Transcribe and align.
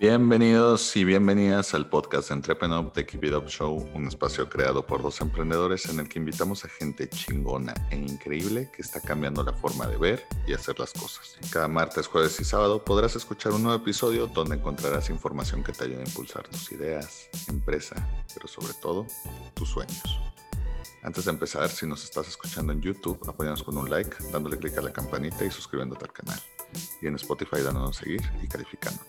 Bienvenidos 0.00 0.94
y 0.94 1.02
bienvenidas 1.02 1.74
al 1.74 1.88
podcast 1.88 2.30
Entrepreneur 2.30 2.92
de 2.92 3.04
Keep 3.04 3.24
It 3.24 3.34
Up 3.34 3.48
Show, 3.48 3.90
un 3.94 4.06
espacio 4.06 4.48
creado 4.48 4.86
por 4.86 5.02
dos 5.02 5.20
emprendedores 5.20 5.88
en 5.88 5.98
el 5.98 6.08
que 6.08 6.20
invitamos 6.20 6.64
a 6.64 6.68
gente 6.68 7.08
chingona 7.08 7.74
e 7.90 7.96
increíble 7.96 8.70
que 8.72 8.82
está 8.82 9.00
cambiando 9.00 9.42
la 9.42 9.52
forma 9.54 9.88
de 9.88 9.96
ver 9.96 10.24
y 10.46 10.54
hacer 10.54 10.78
las 10.78 10.92
cosas. 10.92 11.36
Cada 11.50 11.66
martes, 11.66 12.06
jueves 12.06 12.38
y 12.38 12.44
sábado 12.44 12.84
podrás 12.84 13.16
escuchar 13.16 13.50
un 13.50 13.64
nuevo 13.64 13.82
episodio 13.82 14.28
donde 14.28 14.54
encontrarás 14.54 15.10
información 15.10 15.64
que 15.64 15.72
te 15.72 15.82
ayude 15.82 16.02
a 16.04 16.06
impulsar 16.06 16.46
tus 16.46 16.70
ideas, 16.70 17.28
empresa, 17.48 17.96
pero 18.32 18.46
sobre 18.46 18.74
todo 18.74 19.04
tus 19.54 19.68
sueños. 19.68 20.20
Antes 21.02 21.24
de 21.24 21.32
empezar, 21.32 21.68
si 21.70 21.88
nos 21.88 22.04
estás 22.04 22.28
escuchando 22.28 22.72
en 22.72 22.80
YouTube, 22.80 23.18
apóyanos 23.28 23.64
con 23.64 23.76
un 23.76 23.90
like, 23.90 24.16
dándole 24.30 24.58
clic 24.58 24.78
a 24.78 24.82
la 24.82 24.92
campanita 24.92 25.44
y 25.44 25.50
suscribiéndote 25.50 26.04
al 26.04 26.12
canal. 26.12 26.40
Y 27.00 27.06
en 27.06 27.14
Spotify 27.16 27.62
dándonos 27.62 27.96
a 27.96 28.00
seguir 28.00 28.22
y 28.42 28.48
calificándonos. 28.48 29.08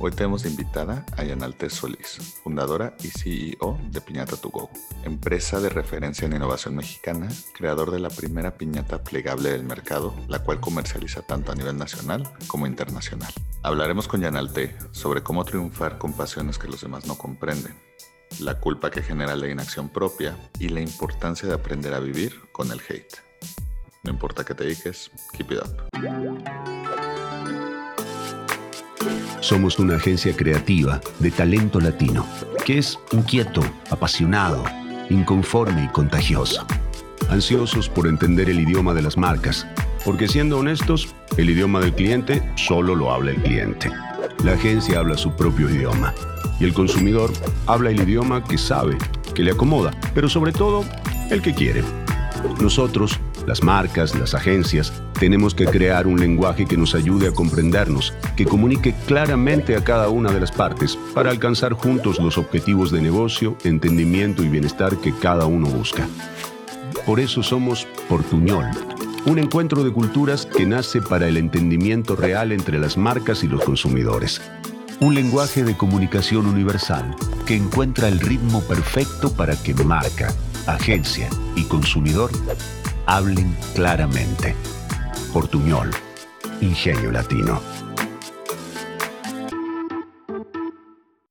Hoy 0.00 0.10
tenemos 0.10 0.44
invitada 0.46 1.06
a 1.16 1.22
Yanalte 1.22 1.70
Solís, 1.70 2.40
fundadora 2.42 2.96
y 3.02 3.08
CEO 3.08 3.78
de 3.90 4.00
Piñata 4.00 4.36
To 4.36 4.48
Go, 4.48 4.70
empresa 5.04 5.60
de 5.60 5.68
referencia 5.68 6.26
en 6.26 6.34
innovación 6.34 6.74
mexicana, 6.74 7.28
creador 7.54 7.90
de 7.90 8.00
la 8.00 8.08
primera 8.08 8.56
piñata 8.56 9.04
plegable 9.04 9.52
del 9.52 9.64
mercado, 9.64 10.14
la 10.28 10.40
cual 10.40 10.60
comercializa 10.60 11.22
tanto 11.22 11.52
a 11.52 11.54
nivel 11.54 11.76
nacional 11.76 12.28
como 12.48 12.66
internacional. 12.66 13.32
Hablaremos 13.62 14.08
con 14.08 14.22
Yanalte 14.22 14.76
sobre 14.90 15.22
cómo 15.22 15.44
triunfar 15.44 15.98
con 15.98 16.14
pasiones 16.14 16.58
que 16.58 16.68
los 16.68 16.80
demás 16.80 17.06
no 17.06 17.16
comprenden, 17.16 17.76
la 18.40 18.58
culpa 18.58 18.90
que 18.90 19.02
genera 19.02 19.36
la 19.36 19.48
inacción 19.48 19.88
propia 19.88 20.36
y 20.58 20.68
la 20.68 20.80
importancia 20.80 21.46
de 21.48 21.54
aprender 21.54 21.94
a 21.94 22.00
vivir 22.00 22.40
con 22.50 22.72
el 22.72 22.80
hate. 22.80 23.18
No 24.02 24.10
importa 24.10 24.44
que 24.44 24.54
te 24.54 24.64
dediques, 24.64 25.12
keep 25.32 25.52
it 25.52 25.60
up. 25.60 26.91
Somos 29.42 29.80
una 29.80 29.96
agencia 29.96 30.36
creativa 30.36 31.00
de 31.18 31.32
talento 31.32 31.80
latino, 31.80 32.24
que 32.64 32.78
es 32.78 32.96
inquieto, 33.10 33.60
apasionado, 33.90 34.62
inconforme 35.10 35.82
y 35.82 35.88
contagioso. 35.88 36.64
Ansiosos 37.28 37.88
por 37.88 38.06
entender 38.06 38.48
el 38.48 38.60
idioma 38.60 38.94
de 38.94 39.02
las 39.02 39.16
marcas, 39.16 39.66
porque 40.04 40.28
siendo 40.28 40.60
honestos, 40.60 41.12
el 41.36 41.50
idioma 41.50 41.80
del 41.80 41.92
cliente 41.92 42.40
solo 42.54 42.94
lo 42.94 43.12
habla 43.12 43.32
el 43.32 43.42
cliente. 43.42 43.90
La 44.44 44.52
agencia 44.52 45.00
habla 45.00 45.16
su 45.16 45.32
propio 45.32 45.68
idioma 45.68 46.14
y 46.60 46.64
el 46.64 46.72
consumidor 46.72 47.32
habla 47.66 47.90
el 47.90 48.00
idioma 48.00 48.44
que 48.44 48.56
sabe, 48.56 48.96
que 49.34 49.42
le 49.42 49.50
acomoda, 49.50 49.90
pero 50.14 50.28
sobre 50.28 50.52
todo 50.52 50.84
el 51.30 51.42
que 51.42 51.52
quiere. 51.52 51.82
Nosotros, 52.60 53.18
las 53.46 53.62
marcas, 53.62 54.14
las 54.14 54.34
agencias, 54.34 54.92
tenemos 55.18 55.54
que 55.54 55.66
crear 55.66 56.06
un 56.06 56.18
lenguaje 56.18 56.66
que 56.66 56.76
nos 56.76 56.94
ayude 56.94 57.28
a 57.28 57.32
comprendernos, 57.32 58.12
que 58.36 58.44
comunique 58.44 58.94
claramente 59.06 59.76
a 59.76 59.84
cada 59.84 60.08
una 60.08 60.32
de 60.32 60.40
las 60.40 60.52
partes 60.52 60.98
para 61.14 61.30
alcanzar 61.30 61.72
juntos 61.72 62.18
los 62.18 62.38
objetivos 62.38 62.90
de 62.90 63.00
negocio, 63.00 63.56
entendimiento 63.64 64.42
y 64.42 64.48
bienestar 64.48 64.96
que 64.96 65.12
cada 65.12 65.46
uno 65.46 65.68
busca. 65.68 66.06
Por 67.06 67.20
eso 67.20 67.42
somos 67.42 67.86
Portuñol, 68.08 68.66
un 69.26 69.38
encuentro 69.38 69.84
de 69.84 69.92
culturas 69.92 70.46
que 70.46 70.66
nace 70.66 71.00
para 71.00 71.28
el 71.28 71.36
entendimiento 71.36 72.16
real 72.16 72.52
entre 72.52 72.78
las 72.78 72.96
marcas 72.96 73.44
y 73.44 73.48
los 73.48 73.62
consumidores. 73.64 74.40
Un 75.00 75.14
lenguaje 75.14 75.64
de 75.64 75.76
comunicación 75.76 76.46
universal 76.46 77.16
que 77.46 77.56
encuentra 77.56 78.08
el 78.08 78.20
ritmo 78.20 78.60
perfecto 78.62 79.32
para 79.32 79.56
que 79.56 79.74
marca, 79.74 80.32
agencia 80.66 81.28
y 81.56 81.64
consumidor 81.64 82.30
hablen 83.06 83.56
claramente. 83.74 84.54
Portuñol, 85.32 85.90
Ingenio 86.60 87.10
Latino. 87.10 87.60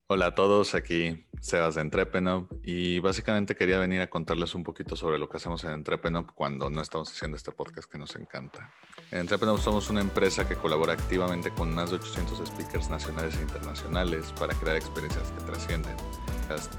Hola 0.07 0.27
a 0.27 0.35
todos, 0.35 0.75
aquí 0.75 1.25
Sebas 1.41 1.73
de 1.73 1.81
Entrepenop 1.81 2.51
y 2.63 2.99
básicamente 2.99 3.55
quería 3.55 3.79
venir 3.79 3.99
a 4.01 4.11
contarles 4.11 4.53
un 4.53 4.63
poquito 4.63 4.95
sobre 4.95 5.17
lo 5.17 5.27
que 5.27 5.37
hacemos 5.37 5.63
en 5.63 5.71
Entrepenop 5.71 6.29
cuando 6.35 6.69
no 6.69 6.81
estamos 6.81 7.11
haciendo 7.11 7.35
este 7.35 7.51
podcast 7.51 7.91
que 7.91 7.97
nos 7.97 8.15
encanta. 8.15 8.71
En 9.09 9.21
Entrepreneur 9.21 9.59
somos 9.59 9.89
una 9.89 10.01
empresa 10.01 10.47
que 10.47 10.55
colabora 10.55 10.93
activamente 10.93 11.49
con 11.49 11.73
más 11.73 11.89
de 11.89 11.95
800 11.95 12.47
speakers 12.47 12.91
nacionales 12.91 13.35
e 13.39 13.41
internacionales 13.41 14.31
para 14.39 14.53
crear 14.53 14.77
experiencias 14.77 15.31
que 15.31 15.43
trascienden. 15.45 15.95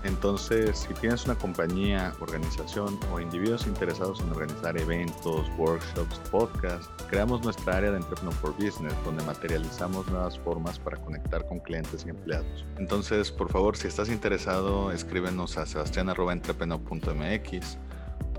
Entonces, 0.04 0.86
si 0.86 0.94
tienes 0.94 1.24
una 1.24 1.34
compañía, 1.34 2.12
organización 2.20 3.00
o 3.10 3.20
individuos 3.20 3.66
interesados 3.66 4.20
en 4.20 4.30
organizar 4.30 4.78
eventos, 4.78 5.48
workshops, 5.56 6.18
podcasts, 6.30 6.90
creamos 7.08 7.42
nuestra 7.42 7.78
área 7.78 7.90
de 7.90 7.96
Entrepreneur 7.96 8.34
for 8.34 8.52
Business, 8.52 8.94
donde 9.02 9.24
materializamos 9.24 10.06
nuevas 10.08 10.38
formas 10.40 10.78
para 10.78 10.98
conectar 10.98 11.46
con 11.46 11.58
clientes 11.60 12.04
y 12.06 12.10
empleados. 12.10 12.66
Entonces, 12.76 13.30
por 13.30 13.50
favor, 13.50 13.76
si 13.76 13.88
estás 13.88 14.10
interesado, 14.10 14.51
escríbenos 14.92 15.56
a 15.56 15.64
sebastian.entrepreneur.mx 15.64 17.78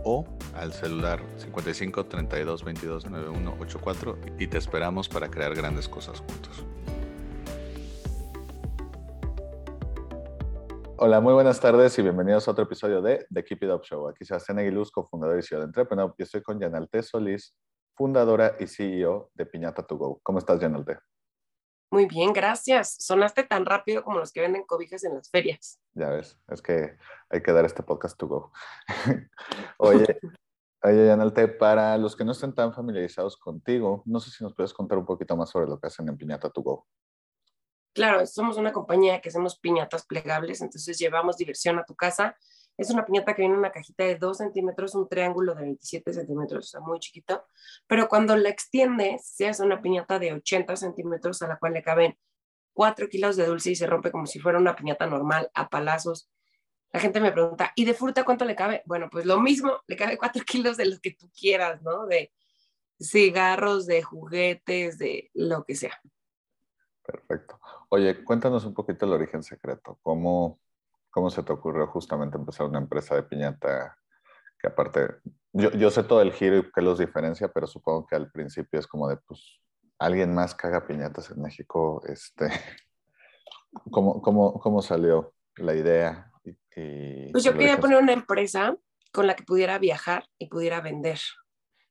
o 0.03 0.27
al 0.55 0.71
celular 0.71 1.19
55 1.37 2.05
32 2.05 2.63
22 2.63 3.09
91 3.09 3.55
84 3.59 4.19
y 4.37 4.45
te 4.45 4.59
esperamos 4.59 5.09
para 5.09 5.31
crear 5.31 5.55
grandes 5.55 5.89
cosas 5.89 6.19
juntos. 6.19 6.63
Hola, 10.97 11.19
muy 11.19 11.33
buenas 11.33 11.59
tardes 11.59 11.97
y 11.97 12.03
bienvenidos 12.03 12.47
a 12.47 12.51
otro 12.51 12.65
episodio 12.65 13.01
de 13.01 13.25
The 13.33 13.43
Keep 13.43 13.63
It 13.63 13.71
Up 13.71 13.81
Show. 13.83 14.07
Aquí 14.07 14.23
Sebastián 14.23 14.59
Aguiluz, 14.59 14.91
cofundador 14.91 15.39
y 15.39 15.41
CEO 15.41 15.61
de 15.61 15.65
Entrepreneur, 15.65 16.13
y 16.15 16.21
estoy 16.21 16.43
con 16.43 16.59
Yanalte 16.59 17.01
Solís, 17.01 17.55
fundadora 17.95 18.55
y 18.59 18.67
CEO 18.67 19.31
de 19.33 19.47
Piñata 19.47 19.81
To 19.81 19.97
Go. 19.97 20.19
¿Cómo 20.21 20.37
estás, 20.37 20.59
Yanalte? 20.59 20.99
Muy 21.93 22.07
bien, 22.07 22.33
gracias. 22.33 22.95
Sonaste 22.97 23.43
tan 23.43 23.67
rápido 23.67 24.03
como 24.03 24.17
los 24.17 24.31
que 24.31 24.41
venden 24.41 24.63
cobijas 24.63 25.03
en 25.03 25.13
las 25.13 25.29
ferias. 25.29 25.79
Ya 25.93 26.09
ves, 26.09 26.39
es 26.47 26.59
que 26.59 26.97
hay 27.29 27.43
que 27.43 27.51
dar 27.51 27.65
este 27.65 27.83
podcast 27.83 28.17
to 28.17 28.27
go. 28.27 28.51
oye, 29.77 30.19
oye, 30.81 31.05
Yanalte, 31.05 31.47
para 31.49 31.95
los 31.99 32.15
que 32.15 32.25
no 32.25 32.31
estén 32.31 32.55
tan 32.55 32.73
familiarizados 32.73 33.37
contigo, 33.37 34.01
no 34.07 34.19
sé 34.19 34.31
si 34.31 34.43
nos 34.43 34.55
puedes 34.55 34.73
contar 34.73 34.97
un 34.97 35.05
poquito 35.05 35.37
más 35.37 35.51
sobre 35.51 35.67
lo 35.67 35.79
que 35.79 35.85
hacen 35.85 36.09
en 36.09 36.17
Piñata 36.17 36.49
To 36.49 36.63
Go. 36.63 36.87
Claro, 37.93 38.25
somos 38.25 38.57
una 38.57 38.73
compañía 38.73 39.21
que 39.21 39.29
hacemos 39.29 39.59
piñatas 39.59 40.03
plegables, 40.07 40.61
entonces 40.61 40.97
llevamos 40.97 41.37
diversión 41.37 41.77
a 41.77 41.85
tu 41.85 41.93
casa. 41.93 42.35
Es 42.77 42.89
una 42.89 43.05
piñata 43.05 43.33
que 43.33 43.43
viene 43.43 43.53
en 43.53 43.59
una 43.59 43.71
cajita 43.71 44.03
de 44.03 44.15
2 44.15 44.37
centímetros, 44.37 44.95
un 44.95 45.07
triángulo 45.07 45.53
de 45.53 45.61
27 45.61 46.13
centímetros, 46.13 46.65
o 46.65 46.69
sea, 46.69 46.79
muy 46.79 46.99
chiquito, 46.99 47.45
pero 47.87 48.07
cuando 48.07 48.35
la 48.35 48.49
extiendes, 48.49 49.25
se 49.25 49.47
hace 49.47 49.63
una 49.63 49.81
piñata 49.81 50.17
de 50.19 50.33
80 50.33 50.75
centímetros 50.75 51.41
a 51.41 51.47
la 51.47 51.57
cual 51.57 51.73
le 51.73 51.83
caben 51.83 52.17
4 52.73 53.07
kilos 53.07 53.35
de 53.35 53.45
dulce 53.45 53.71
y 53.71 53.75
se 53.75 53.85
rompe 53.85 54.11
como 54.11 54.25
si 54.25 54.39
fuera 54.39 54.57
una 54.57 54.75
piñata 54.75 55.05
normal, 55.05 55.51
a 55.53 55.69
palazos. 55.69 56.31
La 56.91 56.99
gente 56.99 57.19
me 57.19 57.31
pregunta, 57.31 57.71
¿y 57.75 57.85
de 57.85 57.93
fruta 57.93 58.23
cuánto 58.23 58.45
le 58.45 58.55
cabe? 58.55 58.81
Bueno, 58.85 59.09
pues 59.11 59.25
lo 59.25 59.39
mismo, 59.39 59.81
le 59.87 59.95
cabe 59.95 60.17
4 60.17 60.43
kilos 60.43 60.77
de 60.77 60.85
lo 60.85 60.99
que 60.99 61.11
tú 61.11 61.29
quieras, 61.31 61.81
¿no? 61.81 62.05
De 62.07 62.31
cigarros, 62.99 63.85
de 63.85 64.01
juguetes, 64.01 64.97
de 64.97 65.29
lo 65.33 65.63
que 65.63 65.75
sea. 65.75 65.99
Perfecto. 67.03 67.59
Oye, 67.89 68.23
cuéntanos 68.23 68.65
un 68.65 68.73
poquito 68.73 69.05
el 69.05 69.13
origen 69.13 69.43
secreto. 69.43 69.99
¿Cómo, 70.01 70.59
cómo 71.13 71.29
se 71.29 71.43
te 71.43 71.53
ocurrió 71.53 71.87
justamente 71.87 72.37
empezar 72.37 72.67
una 72.67 72.79
empresa 72.79 73.15
de 73.15 73.23
piñata? 73.23 73.97
Que 74.59 74.67
aparte, 74.67 75.07
yo, 75.51 75.71
yo 75.71 75.89
sé 75.91 76.03
todo 76.03 76.21
el 76.21 76.33
giro 76.33 76.57
y 76.57 76.71
qué 76.71 76.81
los 76.81 76.99
diferencia, 76.99 77.49
pero 77.49 77.67
supongo 77.67 78.07
que 78.07 78.15
al 78.15 78.31
principio 78.31 78.79
es 78.79 78.87
como 78.87 79.07
de, 79.07 79.17
pues, 79.17 79.59
alguien 79.99 80.33
más 80.33 80.55
que 80.55 80.67
haga 80.67 80.87
piñatas 80.87 81.29
en 81.31 81.41
México. 81.41 82.01
Este, 82.07 82.49
¿cómo, 83.91 84.21
cómo, 84.21 84.59
cómo 84.59 84.81
salió 84.81 85.33
la 85.55 85.75
idea? 85.75 86.29
pues 87.31 87.43
yo 87.43 87.53
quería 87.53 87.77
poner 87.77 88.01
una 88.01 88.13
empresa 88.13 88.75
con 89.11 89.27
la 89.27 89.35
que 89.35 89.43
pudiera 89.43 89.77
viajar 89.77 90.25
y 90.39 90.47
pudiera 90.47 90.81
vender 90.81 91.19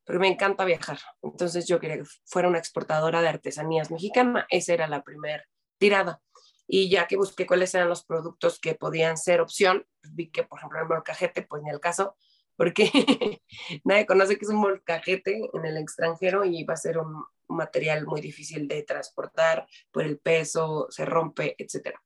porque 0.04 0.18
me 0.18 0.28
encanta 0.28 0.64
viajar. 0.64 0.98
Entonces 1.22 1.66
yo 1.66 1.78
quería 1.80 1.98
que 1.98 2.04
fuera 2.24 2.48
una 2.48 2.58
exportadora 2.58 3.22
de 3.22 3.28
artesanías 3.28 3.90
mexicana. 3.90 4.46
Esa 4.50 4.74
era 4.74 4.88
la 4.88 5.02
primera 5.02 5.44
tirada. 5.78 6.20
Y 6.66 6.88
ya 6.88 7.06
que 7.06 7.16
busqué 7.16 7.46
cuáles 7.46 7.74
eran 7.74 7.88
los 7.88 8.04
productos 8.04 8.58
que 8.58 8.74
podían 8.74 9.16
ser 9.16 9.40
opción, 9.40 9.86
pues 10.00 10.14
vi 10.14 10.30
que, 10.30 10.44
por 10.44 10.58
ejemplo, 10.58 10.80
el 10.80 10.88
molcajete, 10.88 11.42
pues 11.42 11.62
ni 11.62 11.70
el 11.70 11.80
caso, 11.80 12.16
porque 12.56 12.90
nadie 13.84 14.06
conoce 14.06 14.38
que 14.38 14.44
es 14.44 14.50
un 14.50 14.56
molcajete 14.56 15.50
en 15.52 15.64
el 15.64 15.76
extranjero 15.76 16.44
y 16.44 16.64
va 16.64 16.74
a 16.74 16.78
ser 16.78 16.98
un 16.98 17.24
material 17.48 18.06
muy 18.06 18.20
difícil 18.20 18.68
de 18.68 18.82
transportar 18.82 19.66
por 19.90 20.04
el 20.04 20.18
peso, 20.18 20.86
se 20.90 21.04
rompe, 21.04 21.54
etc. 21.58 21.96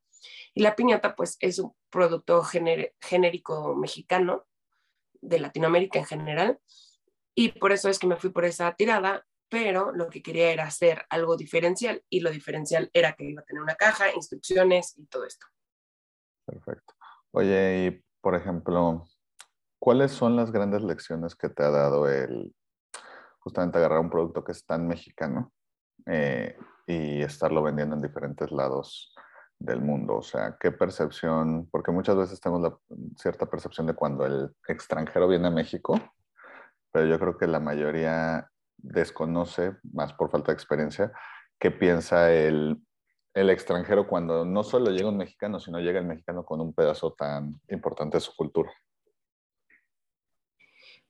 Y 0.54 0.62
la 0.62 0.74
piñata, 0.74 1.14
pues, 1.14 1.36
es 1.40 1.58
un 1.58 1.74
producto 1.90 2.42
genérico 2.42 3.76
mexicano, 3.76 4.46
de 5.20 5.40
Latinoamérica 5.40 5.98
en 5.98 6.04
general, 6.04 6.60
y 7.34 7.50
por 7.52 7.72
eso 7.72 7.88
es 7.88 7.98
que 7.98 8.06
me 8.06 8.16
fui 8.16 8.30
por 8.30 8.44
esa 8.44 8.74
tirada, 8.74 9.26
pero 9.48 9.92
lo 9.92 10.08
que 10.08 10.22
quería 10.22 10.50
era 10.50 10.64
hacer 10.64 11.04
algo 11.08 11.36
diferencial 11.36 12.02
y 12.08 12.20
lo 12.20 12.30
diferencial 12.30 12.90
era 12.92 13.12
que 13.12 13.24
iba 13.24 13.42
a 13.42 13.44
tener 13.44 13.62
una 13.62 13.76
caja, 13.76 14.12
instrucciones 14.14 14.96
y 14.98 15.06
todo 15.06 15.24
esto. 15.24 15.46
Perfecto. 16.44 16.94
Oye, 17.32 17.86
y 17.86 18.04
por 18.20 18.34
ejemplo, 18.34 19.04
¿cuáles 19.78 20.12
son 20.12 20.36
las 20.36 20.50
grandes 20.50 20.82
lecciones 20.82 21.34
que 21.34 21.48
te 21.48 21.62
ha 21.62 21.70
dado 21.70 22.08
el 22.08 22.54
justamente 23.38 23.78
agarrar 23.78 24.00
un 24.00 24.10
producto 24.10 24.42
que 24.42 24.52
es 24.52 24.64
tan 24.64 24.88
mexicano 24.88 25.52
eh, 26.06 26.56
y 26.86 27.22
estarlo 27.22 27.62
vendiendo 27.62 27.94
en 27.94 28.02
diferentes 28.02 28.50
lados 28.50 29.14
del 29.58 29.80
mundo? 29.80 30.16
O 30.16 30.22
sea, 30.22 30.56
¿qué 30.58 30.72
percepción? 30.72 31.68
Porque 31.70 31.92
muchas 31.92 32.16
veces 32.16 32.40
tenemos 32.40 32.78
cierta 33.16 33.46
percepción 33.46 33.86
de 33.86 33.94
cuando 33.94 34.26
el 34.26 34.54
extranjero 34.66 35.28
viene 35.28 35.48
a 35.48 35.52
México, 35.52 36.00
pero 36.90 37.06
yo 37.06 37.18
creo 37.18 37.36
que 37.36 37.46
la 37.46 37.60
mayoría 37.60 38.50
desconoce, 38.86 39.76
más 39.92 40.12
por 40.12 40.30
falta 40.30 40.52
de 40.52 40.54
experiencia, 40.54 41.12
qué 41.58 41.70
piensa 41.70 42.32
el, 42.32 42.80
el 43.34 43.50
extranjero 43.50 44.06
cuando 44.06 44.44
no 44.44 44.62
solo 44.62 44.90
llega 44.90 45.08
un 45.08 45.16
mexicano, 45.16 45.60
sino 45.60 45.80
llega 45.80 45.98
el 45.98 46.06
mexicano 46.06 46.44
con 46.44 46.60
un 46.60 46.72
pedazo 46.72 47.12
tan 47.12 47.60
importante 47.68 48.16
de 48.16 48.20
su 48.22 48.34
cultura. 48.34 48.72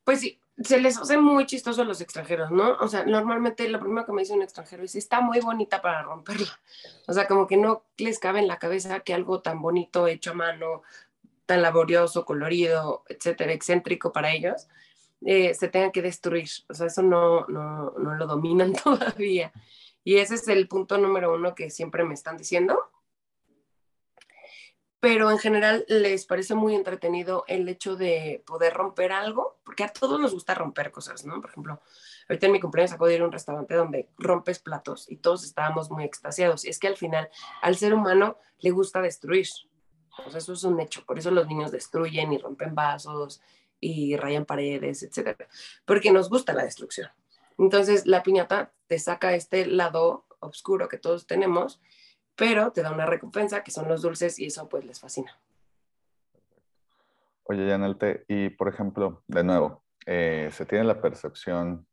Pues 0.04 0.20
sí, 0.20 0.40
se 0.62 0.80
les 0.80 0.96
hace 0.96 1.18
muy 1.18 1.46
chistoso 1.46 1.82
a 1.82 1.84
los 1.84 2.00
extranjeros, 2.00 2.50
¿no? 2.50 2.76
O 2.80 2.88
sea, 2.88 3.04
normalmente 3.04 3.68
lo 3.68 3.78
primero 3.80 4.06
que 4.06 4.12
me 4.12 4.22
dice 4.22 4.34
un 4.34 4.42
extranjero 4.42 4.82
es, 4.84 4.94
está 4.94 5.20
muy 5.20 5.40
bonita 5.40 5.82
para 5.82 6.02
romperla. 6.02 6.58
O 7.06 7.12
sea, 7.12 7.26
como 7.26 7.46
que 7.46 7.56
no 7.56 7.84
les 7.98 8.18
cabe 8.18 8.38
en 8.38 8.48
la 8.48 8.58
cabeza 8.58 9.00
que 9.00 9.12
algo 9.12 9.42
tan 9.42 9.60
bonito, 9.60 10.06
hecho 10.06 10.30
a 10.30 10.34
mano, 10.34 10.82
tan 11.44 11.62
laborioso, 11.62 12.24
colorido, 12.24 13.04
etcétera, 13.08 13.52
excéntrico 13.52 14.12
para 14.12 14.32
ellos, 14.32 14.68
eh, 15.24 15.54
se 15.54 15.68
tenga 15.68 15.92
que 15.92 16.02
destruir. 16.02 16.48
O 16.68 16.74
sea, 16.74 16.86
eso 16.86 17.02
no, 17.02 17.46
no, 17.46 17.92
no 17.98 18.14
lo 18.14 18.26
dominan 18.26 18.72
todavía. 18.84 19.52
Y 20.04 20.16
ese 20.16 20.36
es 20.36 20.48
el 20.48 20.68
punto 20.68 20.98
número 20.98 21.34
uno 21.34 21.54
que 21.54 21.70
siempre 21.70 22.04
me 22.04 22.14
están 22.14 22.36
diciendo 22.36 22.90
pero 25.06 25.30
en 25.30 25.38
general 25.38 25.84
les 25.88 26.26
parece 26.26 26.56
muy 26.56 26.74
entretenido 26.74 27.44
el 27.46 27.68
hecho 27.68 27.94
de 27.94 28.42
poder 28.44 28.74
romper 28.74 29.12
algo, 29.12 29.60
porque 29.64 29.84
a 29.84 29.88
todos 29.88 30.18
nos 30.18 30.32
gusta 30.32 30.52
romper 30.52 30.90
cosas, 30.90 31.24
¿no? 31.24 31.40
Por 31.40 31.50
ejemplo, 31.50 31.80
ahorita 32.28 32.46
en 32.46 32.52
mi 32.52 32.58
cumpleaños 32.58 32.92
acabo 32.92 33.06
de 33.06 33.14
ir 33.14 33.20
a 33.20 33.24
un 33.24 33.30
restaurante 33.30 33.76
donde 33.76 34.08
rompes 34.18 34.58
platos 34.58 35.08
y 35.08 35.18
todos 35.18 35.44
estábamos 35.44 35.92
muy 35.92 36.02
extasiados. 36.02 36.64
Y 36.64 36.70
es 36.70 36.80
que 36.80 36.88
al 36.88 36.96
final 36.96 37.28
al 37.62 37.76
ser 37.76 37.94
humano 37.94 38.38
le 38.58 38.72
gusta 38.72 39.00
destruir. 39.00 39.46
Sea, 39.46 40.38
eso 40.38 40.54
es 40.54 40.64
un 40.64 40.80
hecho. 40.80 41.04
Por 41.04 41.20
eso 41.20 41.30
los 41.30 41.46
niños 41.46 41.70
destruyen 41.70 42.32
y 42.32 42.38
rompen 42.38 42.74
vasos 42.74 43.40
y 43.86 44.16
rayan 44.16 44.44
paredes, 44.44 45.02
etcétera, 45.02 45.48
porque 45.84 46.12
nos 46.12 46.28
gusta 46.28 46.52
la 46.52 46.64
destrucción. 46.64 47.08
Entonces, 47.58 48.06
la 48.06 48.22
piñata 48.22 48.72
te 48.86 48.98
saca 48.98 49.34
este 49.34 49.66
lado 49.66 50.24
oscuro 50.40 50.88
que 50.88 50.98
todos 50.98 51.26
tenemos 51.26 51.80
pero 52.36 52.70
te 52.70 52.82
da 52.82 52.92
una 52.92 53.06
recompensa 53.06 53.64
que 53.64 53.70
son 53.70 53.88
los 53.88 54.02
dulces 54.02 54.38
y 54.38 54.46
eso 54.46 54.68
pues 54.68 54.84
les 54.84 55.00
fascina. 55.00 55.36
Oye, 57.44 57.66
Yanelte, 57.66 58.24
y 58.28 58.50
por 58.50 58.68
ejemplo, 58.68 59.22
de 59.26 59.42
nuevo, 59.42 59.82
eh, 60.04 60.50
se 60.52 60.66
tiene 60.66 60.84
la 60.84 61.00
percepción 61.00 61.86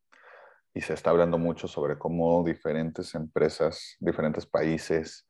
y 0.74 0.82
se 0.82 0.94
está 0.94 1.12
hablando 1.12 1.38
mucho 1.38 1.68
sobre 1.68 1.98
cómo 1.98 2.44
diferentes 2.44 3.16
empresas, 3.16 3.96
diferentes 4.00 4.46
países, 4.46 5.28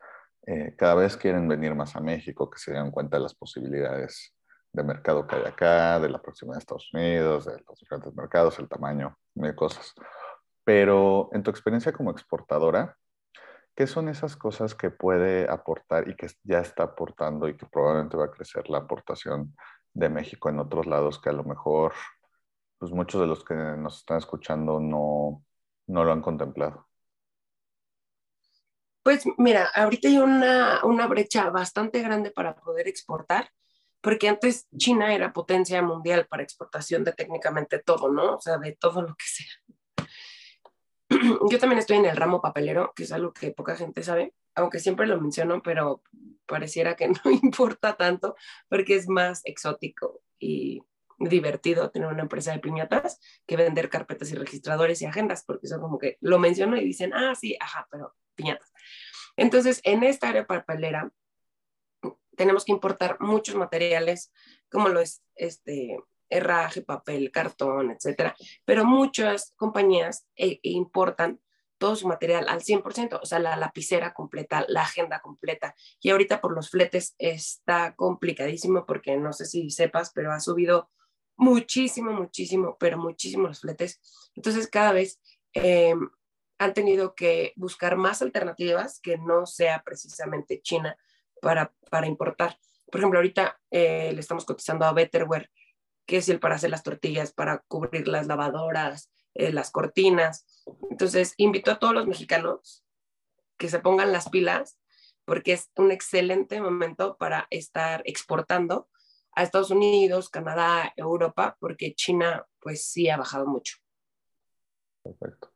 eh, 0.47 0.73
cada 0.77 0.95
vez 0.95 1.15
quieren 1.15 1.47
venir 1.47 1.75
más 1.75 1.95
a 1.95 2.01
México, 2.01 2.49
que 2.49 2.57
se 2.57 2.73
dan 2.73 2.91
cuenta 2.91 3.17
de 3.17 3.23
las 3.23 3.35
posibilidades 3.35 4.33
de 4.73 4.83
mercado 4.83 5.25
que 5.25 5.35
hay 5.35 5.43
acá, 5.45 5.99
de 5.99 6.09
la 6.09 6.21
proximidad 6.21 6.55
de 6.55 6.59
Estados 6.59 6.93
Unidos, 6.93 7.45
de 7.45 7.63
los 7.67 7.79
diferentes 7.79 8.13
mercados, 8.13 8.59
el 8.59 8.67
tamaño, 8.67 9.17
mil 9.35 9.55
cosas. 9.55 9.93
Pero 10.63 11.29
en 11.31 11.43
tu 11.43 11.51
experiencia 11.51 11.93
como 11.93 12.11
exportadora, 12.11 12.97
¿Qué 13.75 13.87
son 13.87 14.07
esas 14.07 14.35
cosas 14.35 14.75
que 14.75 14.91
puede 14.91 15.49
aportar 15.49 16.07
y 16.07 16.15
que 16.15 16.27
ya 16.43 16.59
está 16.59 16.83
aportando 16.83 17.47
y 17.47 17.57
que 17.57 17.65
probablemente 17.65 18.17
va 18.17 18.25
a 18.25 18.31
crecer 18.31 18.69
la 18.69 18.79
aportación 18.79 19.55
de 19.93 20.09
México 20.09 20.49
en 20.49 20.59
otros 20.59 20.85
lados 20.85 21.19
que 21.19 21.29
a 21.29 21.33
lo 21.33 21.43
mejor 21.43 21.93
pues 22.77 22.91
muchos 22.91 23.19
de 23.21 23.27
los 23.27 23.43
que 23.43 23.55
nos 23.55 23.99
están 23.99 24.17
escuchando 24.17 24.79
no, 24.79 25.43
no 25.87 26.03
lo 26.03 26.11
han 26.11 26.21
contemplado? 26.21 26.87
Pues 29.01 29.23
mira, 29.37 29.69
ahorita 29.73 30.07
hay 30.07 30.19
una, 30.19 30.81
una 30.83 31.07
brecha 31.07 31.49
bastante 31.49 32.01
grande 32.01 32.29
para 32.29 32.55
poder 32.55 32.87
exportar, 32.87 33.49
porque 34.03 34.27
antes 34.27 34.67
China 34.77 35.15
era 35.15 35.31
potencia 35.31 35.81
mundial 35.81 36.27
para 36.27 36.43
exportación 36.43 37.05
de 37.05 37.13
técnicamente 37.13 37.79
todo, 37.79 38.11
¿no? 38.11 38.35
O 38.35 38.41
sea, 38.41 38.57
de 38.57 38.73
todo 38.73 39.01
lo 39.01 39.15
que 39.15 39.25
sea. 39.25 40.07
yo 41.49 41.57
también 41.57 41.79
estoy 41.79 41.97
en 41.97 42.05
el 42.05 42.17
ramo 42.17 42.41
papelero, 42.41 42.91
que 42.93 43.03
es 43.03 43.13
algo 43.13 43.31
que 43.31 43.51
poca 43.51 43.77
gente 43.77 44.03
sabe, 44.03 44.33
aunque 44.55 44.79
siempre 44.79 45.07
lo 45.07 45.21
menciono, 45.21 45.63
pero 45.63 46.03
pareciera 46.45 46.97
que 46.97 47.07
no 47.25 47.31
importa 47.31 47.95
tanto 47.95 48.35
porque 48.67 48.95
es 48.95 49.07
más 49.07 49.39
exótico 49.45 50.21
y 50.37 50.83
divertido 51.17 51.89
tener 51.89 52.09
una 52.09 52.23
empresa 52.23 52.51
de 52.51 52.59
piñatas 52.59 53.21
que 53.47 53.55
vender 53.55 53.89
carpetas 53.89 54.29
y 54.31 54.35
registradores 54.35 55.01
y 55.01 55.05
agendas, 55.05 55.45
porque 55.45 55.67
son 55.67 55.79
como 55.79 55.97
que 55.97 56.17
lo 56.19 56.39
menciono 56.39 56.75
y 56.75 56.83
dicen, 56.83 57.13
ah, 57.13 57.35
sí, 57.35 57.55
ajá, 57.57 57.87
pero 57.89 58.13
piñatas. 58.35 58.73
Entonces, 59.37 59.79
en 59.85 60.03
esta 60.03 60.27
área 60.27 60.45
papelera 60.45 61.09
tenemos 62.35 62.65
que 62.65 62.71
importar 62.71 63.17
muchos 63.19 63.55
materiales, 63.55 64.31
como 64.69 64.89
lo 64.89 64.99
es 64.99 65.23
este, 65.35 65.97
herraje, 66.29 66.81
papel, 66.81 67.31
cartón, 67.31 67.91
etcétera. 67.91 68.35
Pero 68.65 68.85
muchas 68.85 69.53
compañías 69.55 70.27
eh, 70.35 70.59
importan 70.63 71.39
todo 71.77 71.95
su 71.95 72.07
material 72.07 72.47
al 72.47 72.61
100%, 72.61 73.19
o 73.21 73.25
sea, 73.25 73.39
la 73.39 73.57
lapicera 73.57 74.13
completa, 74.13 74.65
la 74.67 74.83
agenda 74.83 75.19
completa. 75.19 75.75
Y 75.99 76.11
ahorita 76.11 76.39
por 76.39 76.55
los 76.55 76.69
fletes 76.69 77.15
está 77.17 77.95
complicadísimo 77.95 78.85
porque 78.85 79.17
no 79.17 79.33
sé 79.33 79.45
si 79.45 79.69
sepas, 79.69 80.11
pero 80.13 80.31
ha 80.31 80.39
subido 80.39 80.89
muchísimo, 81.35 82.13
muchísimo, 82.13 82.77
pero 82.79 82.97
muchísimo 82.97 83.47
los 83.47 83.61
fletes. 83.61 83.99
Entonces, 84.35 84.67
cada 84.67 84.93
vez 84.93 85.19
em, 85.53 86.09
han 86.57 86.73
tenido 86.73 87.15
que 87.15 87.53
buscar 87.57 87.97
más 87.97 88.21
alternativas 88.21 88.99
que 89.01 89.17
no 89.17 89.45
sea 89.45 89.83
precisamente 89.83 90.61
China 90.61 90.97
para, 91.43 91.71
para 91.91 92.07
importar. 92.07 92.57
Por 92.89 92.99
ejemplo, 92.99 93.19
ahorita 93.19 93.59
eh, 93.69 94.11
le 94.13 94.19
estamos 94.19 94.45
cotizando 94.45 94.85
a 94.85 94.93
Betterware 94.93 95.51
que 96.05 96.17
es 96.17 96.29
el 96.29 96.39
para 96.39 96.55
hacer 96.55 96.69
las 96.69 96.83
tortillas, 96.83 97.33
para 97.33 97.59
cubrir 97.67 98.07
las 98.07 98.27
lavadoras, 98.27 99.11
eh, 99.33 99.51
las 99.53 99.71
cortinas. 99.71 100.45
Entonces, 100.89 101.33
invito 101.37 101.71
a 101.71 101.79
todos 101.79 101.93
los 101.93 102.07
mexicanos 102.07 102.83
que 103.57 103.69
se 103.69 103.79
pongan 103.79 104.11
las 104.11 104.29
pilas 104.29 104.79
porque 105.25 105.53
es 105.53 105.71
un 105.77 105.91
excelente 105.91 106.59
momento 106.59 107.15
para 107.17 107.47
estar 107.49 108.01
exportando 108.05 108.89
a 109.31 109.43
Estados 109.43 109.71
Unidos, 109.71 110.29
Canadá, 110.29 110.93
Europa, 110.97 111.55
porque 111.59 111.95
China 111.95 112.45
pues 112.59 112.85
sí 112.85 113.09
ha 113.09 113.17
bajado 113.17 113.47
mucho. 113.47 113.77
Perfecto. 115.01 115.51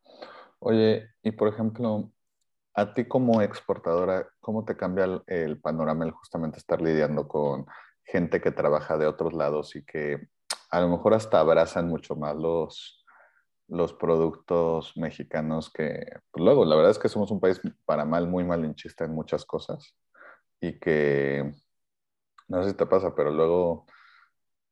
Oye, 0.59 1.09
y 1.21 1.31
por 1.31 1.49
ejemplo, 1.49 2.11
a 2.77 2.93
ti 2.93 3.05
como 3.05 3.41
exportadora, 3.41 4.29
¿cómo 4.39 4.63
te 4.63 4.77
cambia 4.77 5.23
el, 5.25 5.59
panorama 5.59 6.05
el 6.05 6.11
justamente 6.11 6.59
estar 6.59 6.79
lidiando 6.79 7.27
con 7.27 7.65
gente 8.05 8.39
que 8.39 8.51
trabaja 8.51 8.99
de 8.99 9.07
otros 9.07 9.33
lados 9.33 9.75
y 9.75 9.83
que 9.83 10.29
a 10.69 10.79
lo 10.79 10.87
mejor 10.87 11.15
hasta 11.15 11.39
abrazan 11.39 11.89
mucho 11.89 12.15
más 12.15 12.35
los, 12.35 13.03
los 13.67 13.93
productos 13.93 14.95
mexicanos 14.95 15.71
que 15.71 16.05
pues 16.29 16.45
luego, 16.45 16.65
la 16.65 16.75
verdad 16.75 16.91
es 16.91 16.99
que 16.99 17.09
somos 17.09 17.31
un 17.31 17.39
país 17.39 17.59
para 17.83 18.05
mal, 18.05 18.27
muy 18.27 18.43
malinchista 18.43 19.05
en 19.05 19.15
muchas 19.15 19.43
cosas 19.43 19.95
y 20.61 20.79
que, 20.79 21.51
no 22.47 22.61
sé 22.61 22.69
si 22.69 22.75
te 22.75 22.85
pasa, 22.85 23.15
pero 23.15 23.31
luego 23.31 23.87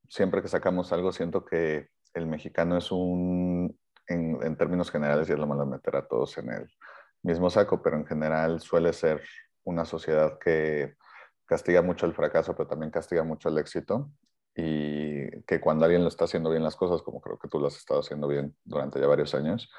siempre 0.08 0.44
que 0.44 0.48
sacamos 0.48 0.94
algo 0.94 1.12
siento 1.12 1.44
que 1.44 1.90
el 2.14 2.28
mexicano 2.28 2.78
es 2.78 2.92
un, 2.92 3.76
en, 4.08 4.38
en 4.44 4.56
términos 4.58 4.92
generales, 4.92 5.28
y 5.28 5.34
es 5.34 5.40
lo 5.40 5.48
malo 5.48 5.66
meter 5.66 5.96
a 5.96 6.08
todos 6.08 6.38
en 6.38 6.52
el 6.52 6.70
mismo 7.26 7.50
saco, 7.50 7.82
pero 7.82 7.98
en 7.98 8.06
general 8.06 8.62
suele 8.62 8.94
ser 8.94 9.22
una 9.64 9.84
sociedad 9.84 10.38
que 10.40 10.96
castiga 11.46 11.82
mucho 11.82 12.06
el 12.06 12.14
fracaso, 12.14 12.56
pero 12.56 12.70
también 12.70 12.92
castiga 12.92 13.24
mucho 13.24 13.50
el 13.50 13.58
éxito 13.58 14.12
y 14.56 15.42
que 15.44 15.60
cuando 15.60 15.86
alguien 15.86 16.04
lo 16.04 16.08
está 16.08 16.26
haciendo 16.26 16.50
bien 16.50 16.64
las 16.64 16.76
cosas, 16.76 17.02
como 17.02 17.20
creo 17.20 17.38
que 17.38 17.50
tú 17.50 17.60
lo 17.60 17.68
has 17.68 17.78
estado 17.78 18.00
haciendo 18.00 18.28
bien 18.28 18.56
durante 18.64 19.00
ya 19.00 19.08
varios 19.08 19.34
años, 19.36 19.70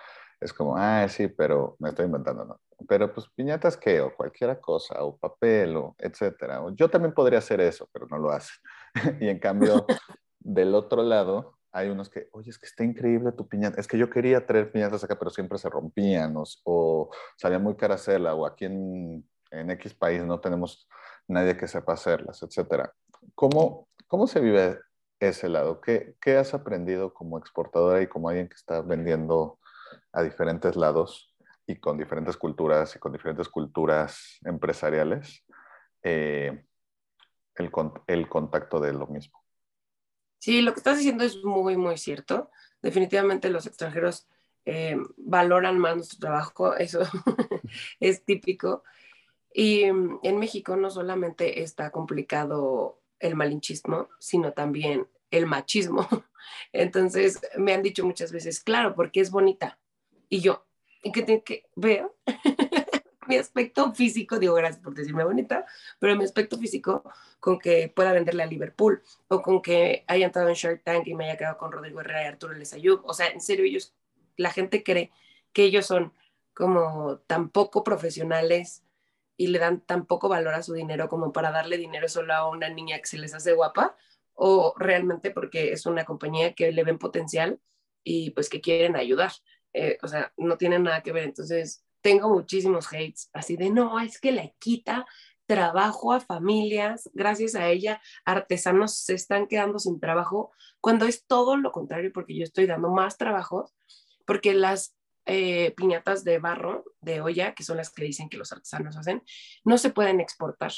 es 0.40 0.52
como, 0.52 0.76
ah, 0.76 1.08
sí, 1.08 1.28
pero 1.28 1.76
me 1.78 1.88
estoy 1.88 2.06
inventando, 2.06 2.44
¿no? 2.44 2.60
Pero 2.86 3.12
pues 3.12 3.26
piñatas 3.34 3.76
qué, 3.76 4.02
o 4.02 4.14
cualquier 4.14 4.60
cosa, 4.60 5.02
o 5.02 5.16
papel, 5.16 5.76
o 5.76 5.94
etcétera. 5.98 6.62
yo 6.74 6.90
también 6.90 7.14
podría 7.14 7.38
hacer 7.38 7.60
eso, 7.60 7.88
pero 7.90 8.06
no 8.10 8.18
lo 8.18 8.30
hacen. 8.30 8.56
y 9.20 9.28
en 9.28 9.38
cambio, 9.38 9.86
del 10.40 10.74
otro 10.74 11.02
lado, 11.02 11.55
hay 11.72 11.88
unos 11.88 12.08
que, 12.08 12.28
oye, 12.32 12.50
es 12.50 12.58
que 12.58 12.66
está 12.66 12.84
increíble 12.84 13.32
tu 13.32 13.48
piñata. 13.48 13.80
Es 13.80 13.86
que 13.86 13.98
yo 13.98 14.08
quería 14.10 14.46
traer 14.46 14.72
piñatas 14.72 15.04
acá, 15.04 15.18
pero 15.18 15.30
siempre 15.30 15.58
se 15.58 15.68
rompían, 15.68 16.36
o, 16.36 16.44
o 16.64 17.10
salía 17.36 17.58
muy 17.58 17.76
cara 17.76 17.94
hacerla, 17.94 18.34
o 18.34 18.46
aquí 18.46 18.64
en, 18.66 19.28
en 19.50 19.70
X 19.70 19.94
país 19.94 20.22
no 20.24 20.40
tenemos 20.40 20.88
nadie 21.28 21.56
que 21.56 21.68
sepa 21.68 21.94
hacerlas, 21.94 22.42
etcétera. 22.42 22.92
¿Cómo, 23.34 23.88
¿Cómo 24.06 24.26
se 24.26 24.40
vive 24.40 24.80
ese 25.20 25.48
lado? 25.48 25.80
¿Qué, 25.80 26.14
¿Qué, 26.20 26.36
has 26.36 26.54
aprendido 26.54 27.12
como 27.12 27.38
exportadora 27.38 28.02
y 28.02 28.06
como 28.06 28.28
alguien 28.28 28.48
que 28.48 28.54
está 28.54 28.82
vendiendo 28.82 29.58
a 30.12 30.22
diferentes 30.22 30.76
lados 30.76 31.34
y 31.66 31.76
con 31.76 31.98
diferentes 31.98 32.36
culturas 32.36 32.94
y 32.96 32.98
con 32.98 33.12
diferentes 33.12 33.48
culturas 33.48 34.38
empresariales? 34.44 35.44
Eh, 36.02 36.64
el, 37.56 37.70
el 38.06 38.28
contacto 38.28 38.80
de 38.80 38.92
lo 38.92 39.06
mismo. 39.06 39.45
Sí, 40.46 40.62
lo 40.62 40.72
que 40.72 40.78
estás 40.78 40.98
diciendo 40.98 41.24
es 41.24 41.42
muy, 41.42 41.76
muy 41.76 41.98
cierto. 41.98 42.52
Definitivamente 42.80 43.50
los 43.50 43.66
extranjeros 43.66 44.28
eh, 44.64 44.96
valoran 45.16 45.76
más 45.76 45.96
nuestro 45.96 46.20
trabajo, 46.20 46.76
eso 46.76 47.00
es 47.98 48.24
típico. 48.24 48.84
Y 49.52 49.90
mm, 49.90 50.20
en 50.22 50.38
México 50.38 50.76
no 50.76 50.88
solamente 50.88 51.64
está 51.64 51.90
complicado 51.90 53.02
el 53.18 53.34
malinchismo, 53.34 54.08
sino 54.20 54.52
también 54.52 55.08
el 55.32 55.46
machismo. 55.46 56.06
Entonces 56.72 57.40
me 57.56 57.74
han 57.74 57.82
dicho 57.82 58.06
muchas 58.06 58.30
veces, 58.30 58.60
claro, 58.60 58.94
porque 58.94 59.18
es 59.18 59.32
bonita. 59.32 59.80
Y 60.28 60.42
yo, 60.42 60.64
¿y 61.02 61.10
qué 61.10 61.22
tiene 61.22 61.42
que 61.42 61.64
ver? 61.74 62.08
Mi 63.28 63.36
aspecto 63.36 63.92
físico, 63.92 64.38
digo 64.38 64.54
gracias 64.54 64.82
por 64.82 64.94
decirme 64.94 65.24
bonita, 65.24 65.64
pero 65.98 66.16
mi 66.16 66.24
aspecto 66.24 66.58
físico 66.58 67.02
con 67.40 67.58
que 67.58 67.92
pueda 67.94 68.12
venderle 68.12 68.42
a 68.42 68.46
Liverpool 68.46 69.02
o 69.28 69.42
con 69.42 69.62
que 69.62 70.04
haya 70.08 70.26
entrado 70.26 70.48
en 70.48 70.54
Shark 70.54 70.82
Tank 70.82 71.06
y 71.06 71.14
me 71.14 71.26
haya 71.26 71.36
quedado 71.36 71.58
con 71.58 71.72
Rodrigo 71.72 72.00
Herrera 72.00 72.22
y 72.24 72.26
Arturo 72.26 72.54
Lesayub. 72.54 73.02
O 73.04 73.14
sea, 73.14 73.28
en 73.28 73.40
serio, 73.40 73.64
ellos, 73.64 73.94
la 74.36 74.50
gente 74.50 74.82
cree 74.82 75.10
que 75.52 75.64
ellos 75.64 75.86
son 75.86 76.12
como 76.54 77.18
tan 77.26 77.50
poco 77.50 77.84
profesionales 77.84 78.82
y 79.36 79.48
le 79.48 79.58
dan 79.58 79.80
tan 79.80 80.06
poco 80.06 80.28
valor 80.28 80.54
a 80.54 80.62
su 80.62 80.72
dinero 80.74 81.08
como 81.08 81.32
para 81.32 81.50
darle 81.50 81.76
dinero 81.76 82.08
solo 82.08 82.34
a 82.34 82.48
una 82.48 82.68
niña 82.68 82.98
que 82.98 83.06
se 83.06 83.18
les 83.18 83.34
hace 83.34 83.52
guapa 83.52 83.96
o 84.34 84.74
realmente 84.76 85.30
porque 85.30 85.72
es 85.72 85.86
una 85.86 86.04
compañía 86.04 86.54
que 86.54 86.72
le 86.72 86.84
ven 86.84 86.98
potencial 86.98 87.60
y 88.04 88.30
pues 88.30 88.48
que 88.48 88.60
quieren 88.60 88.96
ayudar. 88.96 89.32
Eh, 89.72 89.98
o 90.02 90.08
sea, 90.08 90.32
no 90.36 90.56
tienen 90.56 90.84
nada 90.84 91.02
que 91.02 91.12
ver. 91.12 91.24
Entonces, 91.24 91.84
tengo 92.06 92.28
muchísimos 92.28 92.86
hates 92.92 93.30
así 93.32 93.56
de, 93.56 93.68
no, 93.68 93.98
es 93.98 94.20
que 94.20 94.30
le 94.30 94.54
quita 94.60 95.04
trabajo 95.44 96.12
a 96.12 96.20
familias, 96.20 97.10
gracias 97.14 97.56
a 97.56 97.68
ella, 97.68 98.00
artesanos 98.24 98.96
se 98.96 99.14
están 99.14 99.48
quedando 99.48 99.80
sin 99.80 99.98
trabajo, 99.98 100.52
cuando 100.80 101.06
es 101.06 101.26
todo 101.26 101.56
lo 101.56 101.72
contrario, 101.72 102.12
porque 102.14 102.36
yo 102.38 102.44
estoy 102.44 102.66
dando 102.66 102.90
más 102.90 103.18
trabajo, 103.18 103.72
porque 104.24 104.54
las 104.54 104.94
eh, 105.24 105.74
piñatas 105.76 106.22
de 106.22 106.38
barro, 106.38 106.84
de 107.00 107.20
olla, 107.22 107.54
que 107.54 107.64
son 107.64 107.76
las 107.76 107.90
que 107.90 108.04
dicen 108.04 108.28
que 108.28 108.36
los 108.36 108.52
artesanos 108.52 108.96
hacen, 108.96 109.24
no 109.64 109.76
se 109.76 109.90
pueden 109.90 110.20
exportar. 110.20 110.70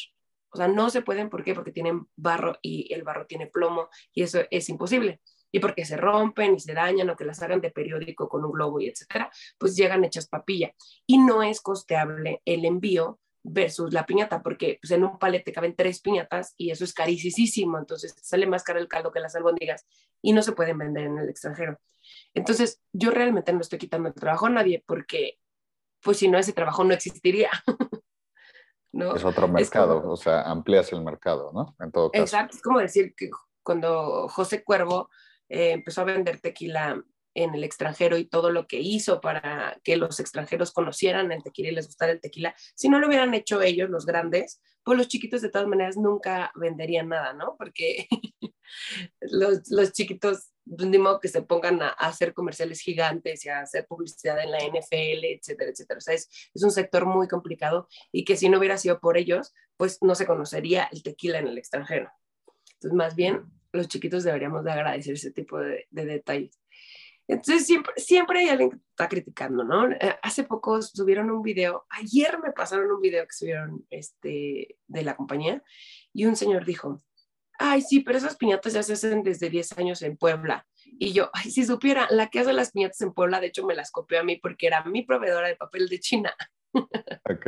O 0.48 0.56
sea, 0.56 0.66
no 0.66 0.88
se 0.88 1.02
pueden, 1.02 1.28
¿por 1.28 1.44
qué? 1.44 1.54
Porque 1.54 1.72
tienen 1.72 2.08
barro 2.16 2.58
y 2.62 2.90
el 2.94 3.02
barro 3.02 3.26
tiene 3.26 3.48
plomo 3.48 3.90
y 4.14 4.22
eso 4.22 4.40
es 4.50 4.70
imposible. 4.70 5.20
Y 5.50 5.60
porque 5.60 5.84
se 5.84 5.96
rompen 5.96 6.54
y 6.54 6.60
se 6.60 6.74
dañan 6.74 7.08
o 7.10 7.16
que 7.16 7.24
las 7.24 7.42
hagan 7.42 7.60
de 7.60 7.70
periódico 7.70 8.28
con 8.28 8.44
un 8.44 8.52
globo 8.52 8.80
y 8.80 8.88
etcétera, 8.88 9.30
pues 9.58 9.76
llegan 9.76 10.04
hechas 10.04 10.28
papilla. 10.28 10.72
Y 11.06 11.18
no 11.18 11.42
es 11.42 11.60
costeable 11.60 12.42
el 12.44 12.64
envío 12.64 13.18
versus 13.42 13.92
la 13.92 14.06
piñata, 14.06 14.42
porque 14.42 14.78
pues, 14.80 14.90
en 14.90 15.04
un 15.04 15.18
palete 15.18 15.52
caben 15.52 15.74
tres 15.74 16.00
piñatas 16.00 16.54
y 16.56 16.70
eso 16.70 16.84
es 16.84 16.92
carísimo, 16.92 17.78
entonces 17.78 18.14
sale 18.20 18.46
más 18.46 18.62
caro 18.62 18.78
el 18.78 18.88
caldo 18.88 19.12
que 19.12 19.20
las 19.20 19.34
albóndigas 19.34 19.86
y 20.22 20.32
no 20.32 20.42
se 20.42 20.52
pueden 20.52 20.78
vender 20.78 21.04
en 21.04 21.18
el 21.18 21.28
extranjero. 21.28 21.78
Entonces, 22.34 22.80
yo 22.92 23.10
realmente 23.10 23.52
no 23.52 23.60
estoy 23.60 23.78
quitando 23.78 24.08
el 24.08 24.14
trabajo 24.14 24.46
a 24.46 24.50
nadie 24.50 24.82
porque, 24.86 25.38
pues 26.02 26.18
si 26.18 26.28
no, 26.28 26.38
ese 26.38 26.52
trabajo 26.52 26.84
no 26.84 26.94
existiría. 26.94 27.50
¿No? 28.92 29.14
Es 29.14 29.24
otro 29.24 29.46
mercado, 29.48 30.10
o 30.10 30.16
sea, 30.16 30.42
amplias 30.42 30.92
el 30.92 31.02
mercado, 31.02 31.52
¿no? 31.52 31.76
En 31.78 31.92
todo 31.92 32.10
caso. 32.10 32.22
Exacto, 32.22 32.56
es 32.56 32.62
como 32.62 32.78
decir 32.78 33.14
que 33.14 33.30
cuando 33.62 34.28
José 34.28 34.64
Cuervo 34.64 35.10
eh, 35.48 35.72
empezó 35.72 36.02
a 36.02 36.04
vender 36.04 36.40
tequila 36.40 37.02
en 37.34 37.54
el 37.54 37.62
extranjero 37.62 38.18
y 38.18 38.24
todo 38.24 38.50
lo 38.50 38.66
que 38.66 38.80
hizo 38.80 39.20
para 39.20 39.78
que 39.84 39.96
los 39.96 40.18
extranjeros 40.18 40.72
conocieran 40.72 41.30
el 41.30 41.42
tequila 41.42 41.68
y 41.68 41.74
les 41.74 41.86
gustara 41.86 42.12
el 42.12 42.20
tequila, 42.20 42.54
si 42.74 42.88
no 42.88 42.98
lo 42.98 43.06
hubieran 43.06 43.32
hecho 43.34 43.62
ellos, 43.62 43.90
los 43.90 44.06
grandes, 44.06 44.60
pues 44.82 44.98
los 44.98 45.08
chiquitos 45.08 45.42
de 45.42 45.50
todas 45.50 45.68
maneras 45.68 45.96
nunca 45.96 46.50
venderían 46.56 47.08
nada, 47.08 47.32
¿no? 47.34 47.54
Porque 47.56 48.08
los, 49.20 49.92
chiquitos, 49.92 50.50
pues, 50.64 50.88
ni 50.88 50.98
modo 50.98 51.20
que 51.20 51.28
se 51.28 51.42
pongan 51.42 51.82
a, 51.82 51.88
hacer 51.90 52.34
comerciales 52.34 52.80
gigantes 52.80 53.44
y 53.44 53.50
a 53.50 53.60
hacer 53.60 53.86
publicidad 53.86 54.42
en 54.42 54.50
la 54.50 54.58
NFL, 54.58 55.24
etcétera, 55.24 55.70
etcétera. 55.70 55.98
O 55.98 56.00
sea, 56.00 56.14
es, 56.14 56.28
es 56.54 56.62
un 56.62 56.70
sector 56.70 57.06
muy 57.06 57.28
complicado 57.28 57.88
y 58.10 58.24
que 58.24 58.36
si 58.36 58.48
no 58.48 58.58
hubiera 58.58 58.78
sido 58.78 58.98
por 58.98 59.16
ellos, 59.16 59.54
pues 59.76 59.98
no 60.02 60.14
se 60.14 60.26
conocería 60.26 60.88
el 60.90 61.02
tequila 61.02 61.38
en 61.38 61.48
el 61.48 61.58
extranjero. 61.58 62.10
Entonces, 62.74 62.96
más 62.96 63.14
bien, 63.14 63.44
los 63.72 63.88
chiquitos 63.88 64.24
deberíamos 64.24 64.64
de 64.64 64.72
agradecer 64.72 65.14
ese 65.14 65.30
tipo 65.30 65.58
de, 65.58 65.86
de 65.90 66.04
detalles. 66.06 66.58
Entonces 67.28 67.66
siempre, 67.66 67.92
siempre 67.96 68.40
hay 68.40 68.48
alguien 68.48 68.70
que 68.70 68.76
está 68.76 69.06
criticando, 69.06 69.62
¿no? 69.62 69.90
Eh, 69.90 70.16
hace 70.22 70.44
poco 70.44 70.80
subieron 70.80 71.30
un 71.30 71.42
video, 71.42 71.86
ayer 71.90 72.38
me 72.42 72.52
pasaron 72.52 72.90
un 72.90 73.02
video 73.02 73.26
que 73.26 73.34
subieron 73.34 73.86
este, 73.90 74.78
de 74.86 75.02
la 75.02 75.14
compañía 75.14 75.62
y 76.14 76.24
un 76.24 76.36
señor 76.36 76.64
dijo, 76.64 77.02
ay, 77.58 77.82
sí, 77.82 78.00
pero 78.00 78.16
esas 78.16 78.36
piñatas 78.36 78.72
ya 78.72 78.82
se 78.82 78.94
hacen 78.94 79.22
desde 79.22 79.50
10 79.50 79.76
años 79.78 80.00
en 80.00 80.16
Puebla. 80.16 80.66
Y 80.98 81.12
yo, 81.12 81.28
ay, 81.34 81.50
si 81.50 81.66
supiera, 81.66 82.06
la 82.10 82.28
que 82.28 82.40
hace 82.40 82.54
las 82.54 82.72
piñatas 82.72 83.00
en 83.02 83.12
Puebla, 83.12 83.40
de 83.40 83.48
hecho 83.48 83.66
me 83.66 83.74
las 83.74 83.90
copió 83.90 84.20
a 84.20 84.24
mí 84.24 84.36
porque 84.36 84.66
era 84.66 84.82
mi 84.84 85.02
proveedora 85.02 85.48
de 85.48 85.56
papel 85.56 85.88
de 85.88 86.00
China. 86.00 86.34
Ok. 86.72 87.46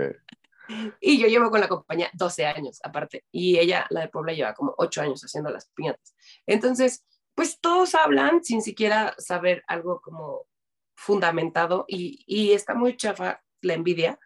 Y 1.01 1.19
yo 1.19 1.27
llevo 1.27 1.51
con 1.51 1.61
la 1.61 1.69
compañía 1.69 2.11
12 2.15 2.47
años 2.47 2.81
aparte, 2.83 3.25
y 3.31 3.59
ella, 3.59 3.87
la 3.91 4.03
de 4.03 4.09
Puebla, 4.09 4.33
lleva 4.33 4.55
como 4.55 4.75
8 4.79 5.03
años 5.03 5.23
haciendo 5.23 5.51
las 5.51 5.69
piñatas. 5.75 6.15
Entonces, 6.47 7.05
pues 7.35 7.61
todos 7.61 7.95
hablan 7.95 8.45
sin 8.45 8.63
siquiera 8.63 9.15
saber 9.19 9.63
algo 9.67 10.01
como 10.01 10.47
fundamentado 10.95 11.85
y, 11.89 12.23
y 12.27 12.53
está 12.53 12.75
muy 12.75 12.97
chafa 12.97 13.43
la 13.63 13.75
envidia, 13.75 14.19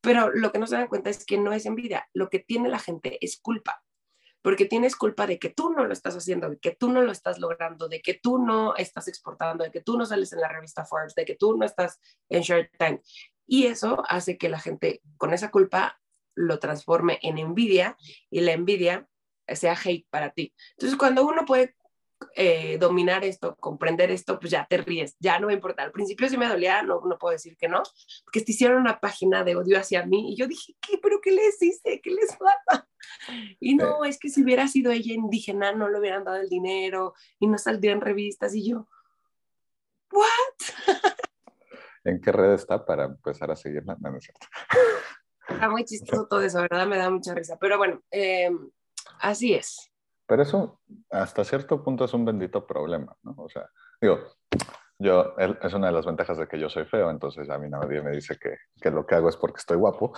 pero 0.00 0.30
lo 0.30 0.52
que 0.52 0.58
no 0.58 0.66
se 0.66 0.76
dan 0.76 0.88
cuenta 0.88 1.10
es 1.10 1.24
que 1.24 1.38
no 1.38 1.52
es 1.52 1.66
envidia, 1.66 2.08
lo 2.12 2.28
que 2.28 2.38
tiene 2.38 2.68
la 2.68 2.78
gente 2.78 3.18
es 3.20 3.38
culpa, 3.40 3.82
porque 4.44 4.66
tienes 4.66 4.94
culpa 4.94 5.26
de 5.26 5.38
que 5.38 5.48
tú 5.48 5.70
no 5.70 5.86
lo 5.86 5.92
estás 5.94 6.14
haciendo, 6.14 6.50
de 6.50 6.58
que 6.58 6.72
tú 6.72 6.92
no 6.92 7.00
lo 7.00 7.10
estás 7.10 7.38
logrando, 7.38 7.88
de 7.88 8.02
que 8.02 8.12
tú 8.12 8.36
no 8.36 8.76
estás 8.76 9.08
exportando, 9.08 9.64
de 9.64 9.70
que 9.70 9.80
tú 9.80 9.96
no 9.96 10.04
sales 10.04 10.34
en 10.34 10.42
la 10.42 10.48
revista 10.48 10.84
Forbes, 10.84 11.14
de 11.14 11.24
que 11.24 11.34
tú 11.34 11.56
no 11.56 11.64
estás 11.64 11.98
en 12.28 12.42
Shark 12.42 12.70
Tank. 12.76 13.00
Y 13.46 13.68
eso 13.68 14.02
hace 14.06 14.36
que 14.36 14.50
la 14.50 14.60
gente 14.60 15.00
con 15.16 15.32
esa 15.32 15.50
culpa 15.50 15.98
lo 16.34 16.58
transforme 16.58 17.18
en 17.22 17.38
envidia 17.38 17.96
y 18.28 18.42
la 18.42 18.52
envidia 18.52 19.08
sea 19.48 19.78
hate 19.82 20.06
para 20.10 20.32
ti. 20.32 20.54
Entonces, 20.72 20.98
cuando 20.98 21.24
uno 21.24 21.46
puede 21.46 21.74
eh, 22.36 22.78
dominar 22.78 23.24
esto, 23.24 23.56
comprender 23.56 24.10
esto, 24.10 24.38
pues 24.38 24.50
ya 24.50 24.66
te 24.68 24.78
ríes, 24.78 25.16
ya 25.20 25.38
no 25.38 25.46
me 25.46 25.54
importa. 25.54 25.82
Al 25.82 25.92
principio 25.92 26.28
sí 26.28 26.36
me 26.36 26.48
dolía, 26.48 26.82
no, 26.82 27.00
no 27.04 27.18
puedo 27.18 27.32
decir 27.32 27.56
que 27.56 27.68
no, 27.68 27.82
porque 28.24 28.40
te 28.40 28.52
hicieron 28.52 28.80
una 28.80 29.00
página 29.00 29.44
de 29.44 29.56
odio 29.56 29.78
hacia 29.78 30.04
mí 30.04 30.32
y 30.32 30.36
yo 30.36 30.46
dije, 30.46 30.74
¿qué? 30.80 30.98
¿Pero 30.98 31.20
qué 31.22 31.30
les 31.30 31.62
hice? 31.62 32.00
¿Qué 32.02 32.10
les 32.10 32.36
pasa? 32.36 32.88
Y 33.60 33.76
no, 33.76 34.04
es 34.04 34.18
que 34.18 34.28
si 34.28 34.42
hubiera 34.42 34.66
sido 34.68 34.90
ella 34.90 35.14
indígena, 35.14 35.72
no 35.72 35.88
le 35.88 35.98
hubieran 35.98 36.24
dado 36.24 36.38
el 36.38 36.48
dinero 36.48 37.14
y 37.38 37.46
no 37.46 37.58
saldría 37.58 37.92
en 37.92 38.00
revistas 38.00 38.54
y 38.54 38.68
yo, 38.68 38.88
¿what? 40.10 40.98
¿En 42.04 42.20
qué 42.20 42.32
red 42.32 42.52
está 42.52 42.84
para 42.84 43.04
empezar 43.04 43.50
a 43.50 43.56
seguirla? 43.56 43.96
No, 44.00 44.10
no 44.10 44.18
es 44.18 44.24
cierto. 44.24 44.46
Está 45.48 45.68
muy 45.68 45.84
chistoso 45.84 46.26
todo 46.26 46.42
eso, 46.42 46.60
¿verdad? 46.60 46.86
Me 46.86 46.98
da 46.98 47.10
mucha 47.10 47.34
risa. 47.34 47.56
Pero 47.58 47.78
bueno, 47.78 48.02
eh, 48.10 48.50
así 49.20 49.54
es. 49.54 49.90
Pero 50.26 50.42
eso, 50.42 50.80
hasta 51.10 51.44
cierto 51.44 51.82
punto, 51.82 52.04
es 52.04 52.14
un 52.14 52.24
bendito 52.24 52.66
problema, 52.66 53.16
¿no? 53.22 53.34
O 53.38 53.48
sea, 53.48 53.68
digo, 54.00 54.20
yo, 54.98 55.34
es 55.38 55.74
una 55.74 55.88
de 55.88 55.92
las 55.92 56.06
ventajas 56.06 56.38
de 56.38 56.46
que 56.46 56.58
yo 56.58 56.70
soy 56.70 56.84
feo, 56.84 57.10
entonces 57.10 57.50
a 57.50 57.58
mí 57.58 57.68
nadie 57.68 58.00
me 58.00 58.12
dice 58.12 58.38
que, 58.40 58.56
que 58.80 58.90
lo 58.90 59.04
que 59.04 59.16
hago 59.16 59.28
es 59.28 59.36
porque 59.36 59.58
estoy 59.58 59.76
guapo. 59.76 60.12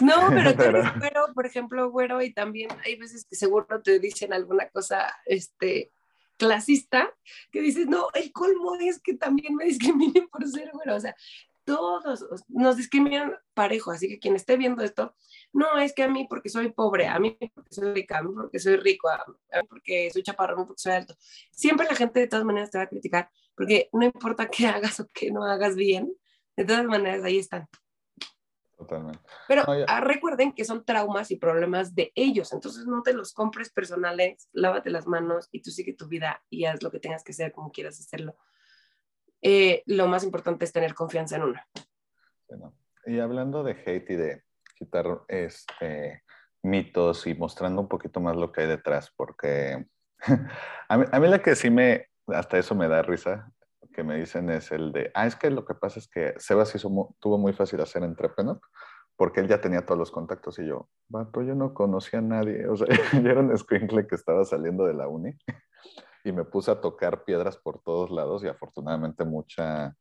no, 0.00 0.28
pero 0.30 0.54
tú 0.56 0.62
eres 0.62 0.98
güero, 0.98 1.26
por 1.34 1.46
ejemplo, 1.46 1.90
güero, 1.90 2.22
y 2.22 2.32
también 2.32 2.70
hay 2.84 2.96
veces 2.96 3.26
que 3.28 3.36
seguro 3.36 3.82
te 3.82 3.98
dicen 3.98 4.32
alguna 4.32 4.68
cosa, 4.70 5.12
este, 5.26 5.92
clasista, 6.36 7.12
que 7.50 7.60
dices, 7.60 7.86
no, 7.86 8.08
el 8.14 8.32
colmo 8.32 8.76
es 8.76 9.00
que 9.00 9.14
también 9.14 9.54
me 9.56 9.64
discriminen 9.64 10.28
por 10.28 10.46
ser 10.46 10.70
güero, 10.72 10.96
o 10.96 11.00
sea, 11.00 11.14
todos 11.66 12.24
nos 12.48 12.76
discriminan 12.76 13.36
parejo, 13.52 13.90
así 13.90 14.08
que 14.08 14.20
quien 14.20 14.36
esté 14.36 14.56
viendo 14.56 14.84
esto, 14.84 15.14
no 15.52 15.78
es 15.78 15.92
que 15.92 16.04
a 16.04 16.08
mí 16.08 16.26
porque 16.30 16.48
soy 16.48 16.70
pobre, 16.70 17.08
a 17.08 17.18
mí 17.18 17.36
porque 17.52 17.74
soy 17.74 17.92
rica, 17.92 18.18
a 18.18 18.22
mí 18.22 18.30
porque 18.34 18.60
soy 18.60 18.76
rico, 18.76 19.08
a 19.08 19.24
mí 19.26 19.66
porque 19.68 20.10
soy 20.12 20.22
chaparro, 20.22 20.54
a 20.54 20.58
mí 20.60 20.64
porque 20.64 20.80
soy 20.80 20.92
alto. 20.92 21.16
Siempre 21.50 21.86
la 21.86 21.96
gente 21.96 22.20
de 22.20 22.28
todas 22.28 22.44
maneras 22.44 22.70
te 22.70 22.78
va 22.78 22.84
a 22.84 22.88
criticar, 22.88 23.30
porque 23.56 23.90
no 23.92 24.04
importa 24.04 24.46
qué 24.46 24.68
hagas 24.68 25.00
o 25.00 25.08
qué 25.12 25.32
no 25.32 25.44
hagas 25.44 25.74
bien, 25.74 26.14
de 26.56 26.64
todas 26.64 26.84
maneras 26.84 27.24
ahí 27.24 27.38
están. 27.38 27.66
Totalmente. 28.76 29.18
Pero 29.48 29.64
ah, 29.88 30.00
recuerden 30.00 30.52
que 30.52 30.64
son 30.64 30.84
traumas 30.84 31.32
y 31.32 31.36
problemas 31.36 31.96
de 31.96 32.12
ellos, 32.14 32.52
entonces 32.52 32.86
no 32.86 33.02
te 33.02 33.12
los 33.12 33.32
compres 33.32 33.70
personales, 33.70 34.48
lávate 34.52 34.90
las 34.90 35.08
manos 35.08 35.48
y 35.50 35.62
tú 35.62 35.72
sigue 35.72 35.94
tu 35.94 36.06
vida 36.06 36.44
y 36.48 36.66
haz 36.66 36.82
lo 36.84 36.92
que 36.92 37.00
tengas 37.00 37.24
que 37.24 37.32
hacer 37.32 37.50
como 37.50 37.72
quieras 37.72 37.98
hacerlo 37.98 38.36
eh, 39.48 39.84
lo 39.86 40.08
más 40.08 40.24
importante 40.24 40.64
es 40.64 40.72
tener 40.72 40.92
confianza 40.92 41.36
en 41.36 41.42
uno. 41.44 41.60
y 43.06 43.20
hablando 43.20 43.62
de 43.62 43.80
hate 43.86 44.10
y 44.10 44.16
de 44.16 44.42
quitar 44.74 45.20
este, 45.28 46.24
mitos 46.64 47.28
y 47.28 47.34
mostrando 47.36 47.80
un 47.80 47.88
poquito 47.88 48.18
más 48.18 48.34
lo 48.34 48.50
que 48.50 48.62
hay 48.62 48.66
detrás, 48.66 49.12
porque 49.16 49.86
a, 50.88 50.98
mí, 50.98 51.28
la 51.28 51.40
que 51.40 51.54
sí 51.54 51.70
me, 51.70 52.08
hasta 52.26 52.58
eso 52.58 52.74
me 52.74 52.88
da 52.88 53.02
risa, 53.02 53.48
que 53.92 54.02
me 54.02 54.16
dicen 54.16 54.50
es 54.50 54.72
el 54.72 54.92
de, 54.92 55.12
ah, 55.14 55.28
es 55.28 55.36
que 55.36 55.48
lo 55.48 55.64
que 55.64 55.74
pasa 55.74 56.00
es 56.00 56.08
que 56.08 56.34
Sebas 56.38 56.74
hizo, 56.74 57.14
tuvo 57.20 57.38
muy 57.38 57.52
fácil 57.52 57.80
hacer 57.80 58.02
entrepreneur 58.02 58.58
porque 59.14 59.38
él 59.38 59.46
ya 59.46 59.60
tenía 59.60 59.86
todos 59.86 59.98
los 59.98 60.10
contactos 60.10 60.58
y 60.58 60.66
yo, 60.66 60.88
vato, 61.08 61.42
yo 61.42 61.54
no 61.54 61.72
conocía 61.72 62.18
a 62.18 62.22
nadie, 62.22 62.66
o 62.66 62.76
sea, 62.76 62.88
yo 63.12 63.30
era 63.30 63.40
un 63.40 63.56
squinkle 63.56 64.08
que 64.08 64.16
estaba 64.16 64.44
saliendo 64.44 64.84
de 64.84 64.94
la 64.94 65.06
uni 65.06 65.38
y 66.26 66.32
me 66.32 66.44
puse 66.44 66.72
a 66.72 66.80
tocar 66.80 67.22
piedras 67.22 67.56
por 67.56 67.80
todos 67.82 68.10
lados 68.10 68.42
y 68.42 68.48
afortunadamente 68.48 69.24
mucha 69.24 69.94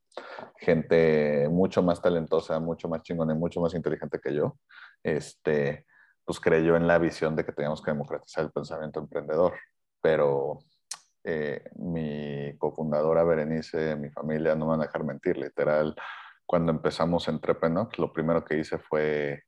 gente 0.58 1.48
mucho 1.50 1.84
más 1.84 2.01
talentosa, 2.01 2.60
mucho 2.60 2.89
más 2.89 3.03
chingona 3.03 3.34
y 3.34 3.38
mucho 3.38 3.62
más 3.62 3.75
inteligente 3.75 4.20
que 4.20 4.34
yo, 4.34 4.58
este, 5.03 5.86
pues 6.25 6.39
creyó 6.39 6.75
en 6.75 6.88
la 6.88 6.98
visión 6.98 7.36
de 7.36 7.46
que 7.46 7.51
teníamos 7.51 7.82
que 7.84 7.91
democratizar 7.91 8.44
el 8.44 8.51
pensamiento 8.51 9.00
emprendedor. 9.00 9.53
Pero 10.01 10.60
eh, 11.24 11.70
mi 11.75 12.58
cofundadora 12.58 13.24
Berenice, 13.24 13.96
mi 13.96 14.10
familia, 14.10 14.55
no 14.55 14.65
me 14.65 14.72
van 14.72 14.82
a 14.82 14.86
dejar 14.86 15.03
mentir, 15.03 15.38
literal, 15.38 15.96
cuando 16.46 16.72
empezamos 16.72 17.27
en 17.27 17.39
Trepenoc, 17.39 17.98
lo 18.00 18.12
primero 18.12 18.44
que 18.44 18.58
hice 18.58 18.79
fue, 18.79 19.44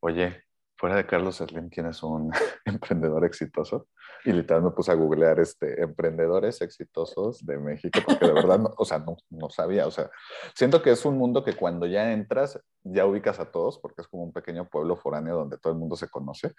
oye, 0.00 0.44
fuera 0.82 0.96
de 0.96 1.06
Carlos 1.06 1.36
Slim, 1.36 1.68
¿quién 1.68 1.86
es 1.86 2.02
un 2.02 2.32
emprendedor 2.64 3.24
exitoso? 3.24 3.86
Y 4.24 4.32
literal 4.32 4.64
me 4.64 4.72
puse 4.72 4.90
a 4.90 4.96
googlear 4.96 5.38
este, 5.38 5.80
emprendedores 5.80 6.60
exitosos 6.60 7.46
de 7.46 7.56
México, 7.56 8.00
porque 8.04 8.26
de 8.26 8.32
verdad, 8.32 8.58
no, 8.58 8.74
o 8.76 8.84
sea, 8.84 8.98
no, 8.98 9.16
no, 9.30 9.48
sabía, 9.48 9.86
o 9.86 9.92
sea, 9.92 10.10
siento 10.56 10.82
que 10.82 10.90
es 10.90 11.04
un 11.04 11.16
mundo 11.16 11.44
que 11.44 11.54
cuando 11.54 11.86
ya 11.86 12.10
entras, 12.10 12.60
ya 12.82 13.06
ubicas 13.06 13.38
a 13.38 13.52
todos, 13.52 13.78
porque 13.78 14.02
es 14.02 14.08
como 14.08 14.24
un 14.24 14.32
pequeño 14.32 14.68
pueblo 14.68 14.96
foráneo 14.96 15.36
donde 15.36 15.56
todo 15.56 15.72
el 15.72 15.78
mundo 15.78 15.94
se 15.94 16.08
conoce, 16.08 16.52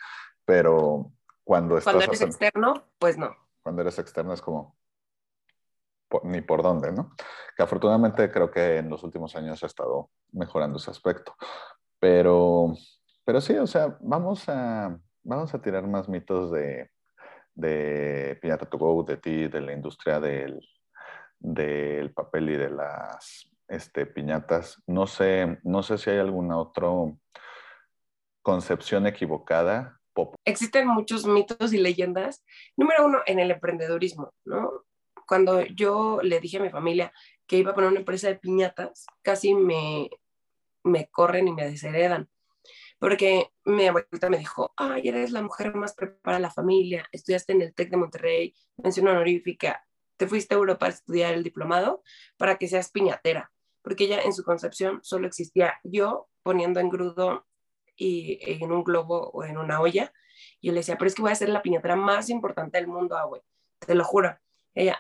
pero 0.46 1.12
cuando 1.44 1.78
estás... 1.78 1.94
Cuando 1.94 2.10
eres 2.10 2.22
externo, 2.22 2.74
pues 3.00 3.18
no. 3.18 3.36
Cuando 3.62 3.82
eres 3.82 4.00
externo 4.00 4.32
es 4.32 4.42
como, 4.42 4.78
ni 6.24 6.40
por 6.40 6.64
dónde, 6.64 6.94
¿no? 6.94 7.14
Que 7.58 7.64
afortunadamente 7.64 8.32
creo 8.32 8.50
que 8.50 8.78
en 8.78 8.90
los 8.90 9.04
últimos 9.04 9.36
años 9.36 9.62
ha 9.64 9.68
estado 9.68 10.12
mejorando 10.32 10.78
ese 10.78 10.92
aspecto. 10.92 11.36
Pero 12.00 12.74
pero 13.26 13.42
sí, 13.42 13.54
o 13.56 13.68
sea, 13.68 13.98
vamos 14.02 14.48
a, 14.50 15.00
vamos 15.24 15.54
a 15.54 15.62
tirar 15.62 15.88
más 15.88 16.10
mitos 16.10 16.52
de, 16.52 16.90
de 17.56 18.38
Piñata 18.42 18.66
to 18.66 18.78
Go, 18.78 19.04
de 19.04 19.18
ti, 19.18 19.48
de 19.48 19.62
la 19.62 19.74
industria 19.74 20.20
del, 20.20 20.60
del 21.40 22.14
papel 22.14 22.50
y 22.50 22.58
de 22.58 22.70
las 22.70 23.50
este, 23.68 24.06
piñatas. 24.06 24.82
No 24.88 25.08
sé, 25.08 25.60
no 25.64 25.84
sé 25.84 25.98
si 25.98 26.10
hay 26.10 26.20
alguna 26.20 26.58
otra 26.58 26.88
concepción 28.42 29.08
equivocada. 29.08 30.00
Existen 30.46 30.88
muchos 30.88 31.26
mitos 31.26 31.74
y 31.74 31.78
leyendas. 31.78 32.44
Número 32.76 33.06
uno, 33.06 33.20
en 33.26 33.40
el 33.40 33.52
emprendedurismo, 33.52 34.34
¿no? 34.46 34.86
Cuando 35.26 35.62
yo 35.62 36.20
le 36.22 36.40
dije 36.40 36.58
a 36.58 36.62
mi 36.62 36.70
familia 36.70 37.14
que 37.48 37.58
iba 37.58 37.72
a 37.72 37.74
poner 37.74 37.90
una 37.90 38.00
empresa 38.00 38.28
de 38.28 38.36
piñatas, 38.36 39.06
casi 39.22 39.56
me, 39.56 40.10
me 40.84 41.10
corren 41.10 41.48
y 41.48 41.54
me 41.54 41.66
desheredan 41.66 42.30
porque 43.04 43.52
mi 43.66 43.86
abuelita 43.86 44.30
me 44.30 44.38
dijo, 44.38 44.72
ay, 44.78 45.10
eres 45.10 45.32
la 45.32 45.42
mujer 45.42 45.76
más 45.76 45.94
preparada 45.94 46.38
de 46.38 46.44
la 46.44 46.50
familia, 46.50 47.06
estudiaste 47.12 47.52
en 47.52 47.62
el 47.62 47.74
TEC 47.74 47.90
de 47.90 47.98
Monterrey, 47.98 48.56
mención 48.78 49.10
honorífica, 49.10 49.86
te 50.16 50.26
fuiste 50.26 50.56
a 50.56 50.58
Europa 50.58 50.86
a 50.86 50.90
estudiar 50.90 51.34
el 51.34 51.44
diplomado 51.44 52.02
para 52.38 52.58
que 52.58 52.70
seas 52.70 52.92
piñatera, 52.92 53.52
porque 53.82 54.06
ella 54.06 54.22
en 54.22 54.32
su 54.32 54.46
concepción 54.46 55.02
solo 55.04 55.28
existía 55.28 55.74
yo 55.84 56.30
poniendo 56.44 56.80
en 56.80 56.88
grudo 56.88 57.46
y 57.98 58.40
en 58.42 58.72
un 58.72 58.86
globo 58.86 59.32
o 59.32 59.44
en 59.44 59.58
una 59.58 59.82
olla, 59.82 60.14
y 60.62 60.68
yo 60.68 60.74
le 60.74 60.80
decía, 60.80 60.98
pero 60.98 61.10
es 61.10 61.16
que 61.16 61.24
voy 61.24 61.34
a 61.34 61.36
ser 61.36 61.50
la 61.50 61.62
piñatera 61.62 61.98
más 61.98 62.30
importante 62.30 62.78
del 62.78 62.88
mundo, 62.88 63.18
abue, 63.18 63.44
te 63.80 63.96
lo 63.96 64.06
juro. 64.06 64.34
Ella, 64.74 64.98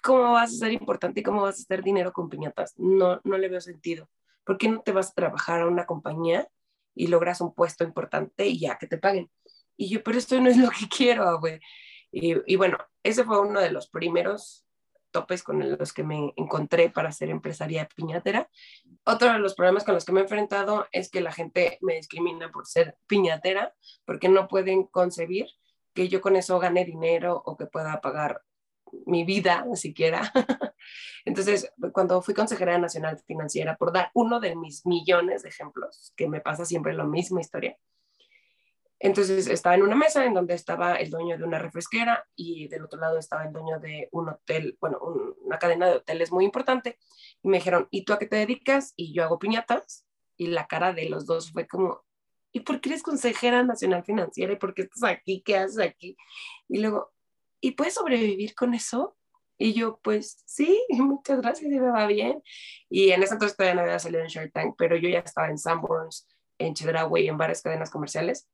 ¿cómo 0.00 0.34
vas 0.34 0.52
a 0.52 0.58
ser 0.58 0.70
importante 0.70 1.18
y 1.18 1.22
cómo 1.24 1.42
vas 1.42 1.58
a 1.58 1.62
hacer 1.62 1.82
dinero 1.82 2.12
con 2.12 2.28
piñatas? 2.28 2.78
No, 2.78 3.20
no 3.24 3.36
le 3.36 3.48
veo 3.48 3.60
sentido. 3.60 4.08
¿Por 4.44 4.58
qué 4.58 4.68
no 4.68 4.80
te 4.80 4.92
vas 4.92 5.10
a 5.10 5.14
trabajar 5.14 5.62
a 5.62 5.66
una 5.66 5.86
compañía 5.86 6.48
y 6.94 7.08
logras 7.08 7.40
un 7.40 7.54
puesto 7.54 7.84
importante 7.84 8.46
y 8.46 8.58
ya 8.58 8.78
que 8.78 8.86
te 8.86 8.98
paguen. 8.98 9.30
Y 9.76 9.88
yo, 9.88 10.02
pero 10.02 10.18
esto 10.18 10.40
no 10.40 10.48
es 10.48 10.56
lo 10.56 10.70
que 10.70 10.88
quiero, 10.96 11.38
güey. 11.40 11.60
Y, 12.10 12.34
y, 12.46 12.56
bueno, 12.56 12.78
ese 13.02 13.24
fue 13.24 13.40
uno 13.40 13.60
de 13.60 13.72
los 13.72 13.88
primeros 13.88 14.64
topes 15.10 15.42
con 15.42 15.78
los 15.78 15.92
que 15.92 16.02
me 16.02 16.32
encontré 16.36 16.90
para 16.90 17.12
ser 17.12 17.30
empresaria 17.30 17.88
piñatera. 17.94 18.50
Otro 19.04 19.32
de 19.32 19.38
los 19.38 19.54
problemas 19.54 19.84
con 19.84 19.94
los 19.94 20.04
que 20.04 20.12
me 20.12 20.20
he 20.20 20.22
enfrentado 20.24 20.86
es 20.90 21.08
que 21.08 21.20
la 21.20 21.32
gente 21.32 21.78
me 21.80 21.94
discrimina 21.94 22.50
por 22.50 22.66
ser 22.66 22.96
piñatera, 23.06 23.74
porque 24.04 24.28
no 24.28 24.48
pueden 24.48 24.84
concebir 24.84 25.46
que 25.94 26.08
yo 26.08 26.20
con 26.20 26.34
eso 26.34 26.58
gane 26.58 26.84
dinero 26.84 27.40
o 27.46 27.56
que 27.56 27.66
pueda 27.66 28.00
pagar 28.00 28.42
mi 29.06 29.24
vida 29.24 29.66
siquiera. 29.74 30.32
Entonces, 31.24 31.72
cuando 31.92 32.20
fui 32.22 32.34
consejera 32.34 32.78
nacional 32.78 33.18
financiera, 33.26 33.76
por 33.76 33.92
dar 33.92 34.10
uno 34.14 34.40
de 34.40 34.56
mis 34.56 34.84
millones 34.86 35.42
de 35.42 35.48
ejemplos, 35.48 36.12
que 36.16 36.28
me 36.28 36.40
pasa 36.40 36.64
siempre 36.64 36.92
la 36.92 37.04
misma 37.04 37.40
historia, 37.40 37.78
entonces 39.04 39.48
estaba 39.48 39.74
en 39.74 39.82
una 39.82 39.96
mesa 39.96 40.24
en 40.24 40.32
donde 40.32 40.54
estaba 40.54 40.94
el 40.94 41.10
dueño 41.10 41.36
de 41.36 41.44
una 41.44 41.58
refresquera 41.58 42.26
y 42.36 42.68
del 42.68 42.84
otro 42.84 42.98
lado 42.98 43.18
estaba 43.18 43.44
el 43.44 43.52
dueño 43.52 43.78
de 43.78 44.08
un 44.12 44.30
hotel, 44.30 44.78
bueno, 44.80 44.98
una 45.42 45.58
cadena 45.58 45.86
de 45.86 45.96
hoteles 45.96 46.32
muy 46.32 46.44
importante. 46.44 46.98
Y 47.42 47.48
me 47.48 47.58
dijeron, 47.58 47.86
¿y 47.90 48.04
tú 48.04 48.14
a 48.14 48.18
qué 48.18 48.26
te 48.26 48.36
dedicas? 48.36 48.94
Y 48.96 49.12
yo 49.12 49.24
hago 49.24 49.38
piñatas. 49.38 50.06
Y 50.38 50.46
la 50.46 50.66
cara 50.66 50.92
de 50.92 51.08
los 51.10 51.26
dos 51.26 51.52
fue 51.52 51.68
como, 51.68 52.02
¿y 52.50 52.60
por 52.60 52.80
qué 52.80 52.88
eres 52.90 53.02
consejera 53.02 53.62
nacional 53.62 54.04
financiera? 54.04 54.54
¿Y 54.54 54.56
por 54.56 54.72
qué 54.72 54.82
estás 54.82 55.02
aquí? 55.02 55.42
¿Qué 55.44 55.58
haces 55.58 55.80
aquí? 55.80 56.16
Y 56.68 56.78
luego, 56.78 57.12
¿y 57.64 57.70
puedes 57.70 57.94
sobrevivir 57.94 58.54
con 58.54 58.74
eso? 58.74 59.16
Y 59.56 59.72
yo, 59.72 59.98
pues 60.02 60.42
sí, 60.44 60.84
muchas 60.90 61.40
gracias, 61.40 61.72
y 61.72 61.80
me 61.80 61.90
va 61.90 62.06
bien. 62.06 62.42
Y 62.90 63.10
en 63.10 63.22
ese 63.22 63.34
entonces 63.34 63.56
todavía 63.56 63.74
no 63.74 63.80
había 63.82 63.98
salido 63.98 64.22
en 64.22 64.28
Shark 64.28 64.52
Tank, 64.52 64.74
pero 64.76 64.96
yo 64.96 65.08
ya 65.08 65.20
estaba 65.20 65.48
en 65.48 65.56
Sanborns, 65.56 66.28
en 66.58 66.74
Chedraui, 66.74 67.26
en 67.26 67.38
varias 67.38 67.62
cadenas 67.62 67.90
comerciales, 67.90 68.48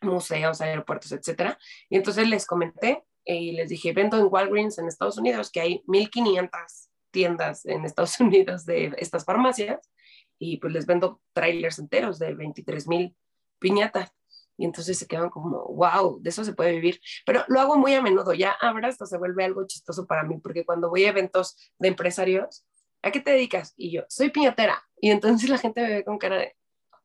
museos, 0.00 0.60
aeropuertos, 0.60 1.10
etcétera. 1.10 1.58
Y 1.90 1.96
entonces 1.96 2.28
les 2.28 2.46
comenté 2.46 3.04
y 3.24 3.52
les 3.52 3.68
dije, 3.68 3.92
vendo 3.92 4.16
en 4.16 4.28
Walgreens 4.30 4.78
en 4.78 4.86
Estados 4.86 5.18
Unidos, 5.18 5.50
que 5.50 5.60
hay 5.60 5.82
1500 5.88 6.90
tiendas 7.10 7.66
en 7.66 7.84
Estados 7.84 8.20
Unidos 8.20 8.64
de 8.64 8.94
estas 8.98 9.24
farmacias, 9.24 9.90
y 10.38 10.58
pues 10.58 10.72
les 10.72 10.86
vendo 10.86 11.20
trailers 11.32 11.80
enteros 11.80 12.20
de 12.20 12.32
23 12.32 12.86
mil 12.86 13.16
piñatas. 13.58 14.12
Y 14.58 14.64
entonces 14.64 14.98
se 14.98 15.06
quedan 15.06 15.30
como, 15.30 15.64
wow, 15.66 16.20
de 16.20 16.30
eso 16.30 16.44
se 16.44 16.52
puede 16.52 16.72
vivir. 16.72 17.00
Pero 17.24 17.44
lo 17.46 17.60
hago 17.60 17.76
muy 17.76 17.94
a 17.94 18.02
menudo, 18.02 18.34
ya 18.34 18.50
ahora 18.60 18.88
hasta 18.88 19.06
se 19.06 19.16
vuelve 19.16 19.44
algo 19.44 19.64
chistoso 19.66 20.04
para 20.06 20.24
mí, 20.24 20.38
porque 20.38 20.66
cuando 20.66 20.90
voy 20.90 21.04
a 21.04 21.10
eventos 21.10 21.56
de 21.78 21.88
empresarios, 21.88 22.66
¿a 23.00 23.12
qué 23.12 23.20
te 23.20 23.30
dedicas? 23.30 23.72
Y 23.76 23.92
yo, 23.92 24.02
soy 24.08 24.30
piñatera. 24.30 24.82
Y 25.00 25.12
entonces 25.12 25.48
la 25.48 25.58
gente 25.58 25.80
me 25.80 25.88
ve 25.88 26.04
con 26.04 26.18
cara 26.18 26.38
de, 26.38 26.56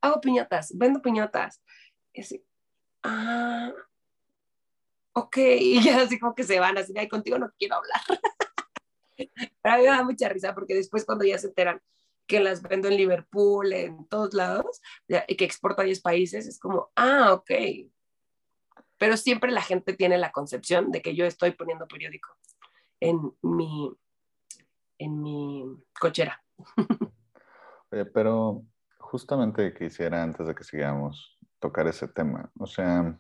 hago 0.01 0.19
piñatas, 0.19 0.75
vendo 0.75 0.99
piñatas. 0.99 1.61
Y 2.11 2.21
así, 2.21 2.43
ah, 3.03 3.71
ok. 5.13 5.37
Y 5.59 5.83
ya 5.83 6.01
así 6.01 6.19
como 6.19 6.33
que 6.33 6.43
se 6.43 6.59
van, 6.59 6.77
así, 6.79 6.91
ay, 6.97 7.07
contigo 7.07 7.37
no 7.37 7.51
quiero 7.57 7.75
hablar. 7.75 8.01
Pero 9.61 9.75
a 9.75 9.77
mí 9.77 9.83
me 9.83 9.89
da 9.89 10.03
mucha 10.03 10.27
risa 10.27 10.55
porque 10.55 10.73
después 10.73 11.05
cuando 11.05 11.23
ya 11.23 11.37
se 11.37 11.47
enteran, 11.47 11.79
que 12.27 12.39
las 12.39 12.61
vendo 12.61 12.87
en 12.87 12.97
Liverpool, 12.97 13.73
en 13.73 14.05
todos 14.07 14.33
lados, 14.33 14.81
y 15.27 15.35
que 15.35 15.45
exporto 15.45 15.81
a 15.81 15.85
10 15.85 16.01
países, 16.01 16.47
es 16.47 16.59
como, 16.59 16.91
ah, 16.95 17.33
ok. 17.33 17.51
Pero 18.97 19.17
siempre 19.17 19.51
la 19.51 19.61
gente 19.61 19.93
tiene 19.93 20.17
la 20.17 20.31
concepción 20.31 20.91
de 20.91 21.01
que 21.01 21.15
yo 21.15 21.25
estoy 21.25 21.51
poniendo 21.51 21.87
periódico 21.87 22.29
en 22.99 23.33
mi, 23.41 23.91
en 24.97 25.21
mi 25.21 25.65
cochera. 25.99 26.41
pero 28.13 28.63
justamente 28.97 29.73
quisiera, 29.73 30.23
antes 30.23 30.47
de 30.47 30.55
que 30.55 30.63
sigamos, 30.63 31.37
tocar 31.59 31.87
ese 31.87 32.07
tema. 32.07 32.51
O 32.59 32.65
sea, 32.65 33.19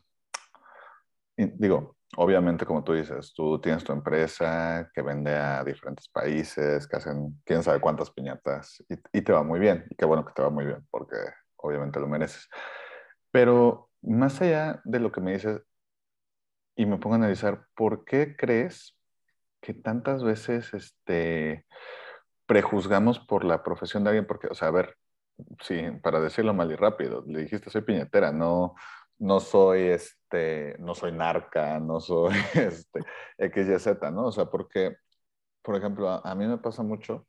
digo, 1.37 1.97
obviamente, 2.17 2.65
como 2.65 2.83
tú 2.83 2.93
dices, 2.93 3.33
tú 3.33 3.59
tienes 3.59 3.83
tu 3.83 3.91
empresa 3.93 4.89
que 4.93 5.01
vende 5.01 5.35
a 5.35 5.63
diferentes 5.63 6.07
países, 6.09 6.87
que 6.87 6.95
hacen 6.97 7.41
quién 7.45 7.63
sabe 7.63 7.79
cuántas 7.79 8.11
piñatas 8.11 8.83
y, 8.89 9.21
te 9.21 9.31
va 9.31 9.43
muy 9.43 9.59
bien. 9.59 9.85
Y 9.89 9.95
qué 9.95 10.05
bueno 10.05 10.25
que 10.25 10.33
te 10.33 10.41
va 10.41 10.49
muy 10.49 10.65
bien, 10.65 10.85
porque 10.91 11.15
obviamente 11.57 11.99
lo 11.99 12.07
mereces. 12.07 12.49
Pero 13.31 13.89
más 14.01 14.41
allá 14.41 14.81
de 14.83 14.99
lo 14.99 15.11
que 15.11 15.21
me 15.21 15.33
dices, 15.33 15.61
y 16.75 16.85
me 16.85 16.97
pongo 16.97 17.15
a 17.15 17.17
analizar, 17.17 17.67
¿por 17.75 18.05
qué 18.05 18.35
crees 18.35 18.97
que 19.61 19.73
tantas 19.73 20.23
veces 20.23 20.73
este, 20.73 21.65
prejuzgamos 22.45 23.19
por 23.19 23.45
la 23.45 23.63
profesión 23.63 24.03
de 24.03 24.09
alguien? 24.09 24.27
Porque, 24.27 24.47
o 24.47 24.55
sea, 24.55 24.69
a 24.69 24.71
ver, 24.71 24.97
sí, 25.61 25.81
para 26.01 26.19
decirlo 26.19 26.53
mal 26.53 26.71
y 26.71 26.75
rápido, 26.75 27.23
le 27.27 27.41
dijiste 27.41 27.69
soy 27.69 27.81
piñatera, 27.81 28.31
no, 28.31 28.75
no 29.19 29.39
soy, 29.39 29.81
este, 29.83 30.75
no 30.79 30.95
soy 30.95 31.11
narca, 31.11 31.79
no 31.79 31.99
soy 31.99 32.33
este, 32.53 33.01
XYZ, 33.37 34.11
¿no? 34.11 34.25
O 34.27 34.31
sea, 34.31 34.45
porque, 34.45 34.97
por 35.61 35.75
ejemplo, 35.75 36.09
a, 36.09 36.35
mí 36.35 36.45
me 36.47 36.57
pasa 36.57 36.83
mucho 36.83 37.27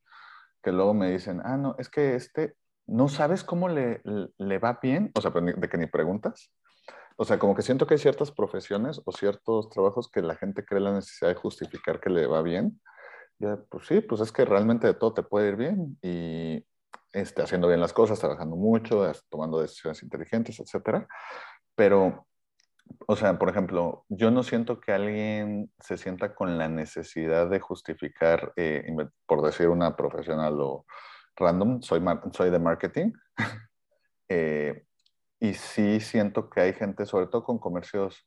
que 0.63 0.73
luego 0.73 0.95
me 0.95 1.11
dicen, 1.11 1.41
ah, 1.45 1.57
no, 1.57 1.77
es 1.79 1.89
que 1.89 2.15
este, 2.15 2.57
no 2.87 3.09
sabes 3.09 3.45
cómo 3.45 3.69
le, 3.69 4.01
le 4.39 4.59
va 4.59 4.79
bien, 4.83 5.11
o 5.15 5.21
sea, 5.21 5.31
de 5.31 5.69
que 5.69 5.79
ni 5.79 5.87
preguntas. 5.87 6.51
O 7.17 7.25
sea, 7.25 7.39
como 7.39 7.55
que 7.55 7.63
siento 7.63 7.87
que 7.87 7.95
hay 7.95 7.99
ciertas 7.99 8.33
profesiones 8.33 9.01
o 9.05 9.13
ciertos 9.13 9.71
trabajos 9.71 10.11
que 10.11 10.21
la 10.21 10.35
gente 10.35 10.65
cree 10.65 10.81
la 10.81 10.93
necesidad 10.93 11.29
de 11.29 11.37
justificar 11.37 12.01
que 12.01 12.11
le 12.11 12.27
va 12.27 12.43
bien. 12.43 12.81
Ya, 13.39 13.57
pues 13.69 13.87
sí, 13.87 14.01
pues 14.01 14.21
es 14.21 14.33
que 14.33 14.45
realmente 14.45 14.87
de 14.87 14.95
todo 14.95 15.15
te 15.15 15.23
puede 15.23 15.49
ir 15.49 15.57
bien 15.57 15.99
y 16.03 16.65
este, 17.13 17.43
haciendo 17.43 17.69
bien 17.69 17.81
las 17.81 17.93
cosas, 17.93 18.19
trabajando 18.19 18.57
mucho, 18.57 19.11
tomando 19.29 19.61
decisiones 19.61 20.03
inteligentes, 20.03 20.59
etcétera. 20.59 21.07
Pero 21.75 22.27
o 23.07 23.17
sea, 23.17 23.39
por 23.39 23.49
ejemplo, 23.49 24.05
yo 24.09 24.31
no 24.31 24.43
siento 24.43 24.81
que 24.81 24.93
alguien 24.93 25.71
se 25.81 25.97
sienta 25.97 26.35
con 26.35 26.59
la 26.59 26.69
necesidad 26.69 27.49
de 27.49 27.61
justificar, 27.61 28.53
eh, 28.57 28.85
por 29.27 29.43
decir 29.43 29.69
una 29.69 29.97
profesional 29.97 30.61
o 30.61 30.87
random, 31.37 31.83
soy, 31.83 32.03
soy 32.33 32.51
de 32.51 32.59
marketing. 32.59 33.13
Eh, 34.31 34.87
y 35.39 35.53
sí 35.53 36.01
siento 36.01 36.49
que 36.49 36.63
hay 36.63 36.73
gente, 36.73 37.05
sobre 37.05 37.27
todo 37.27 37.45
con 37.45 37.59
comercios 37.59 38.27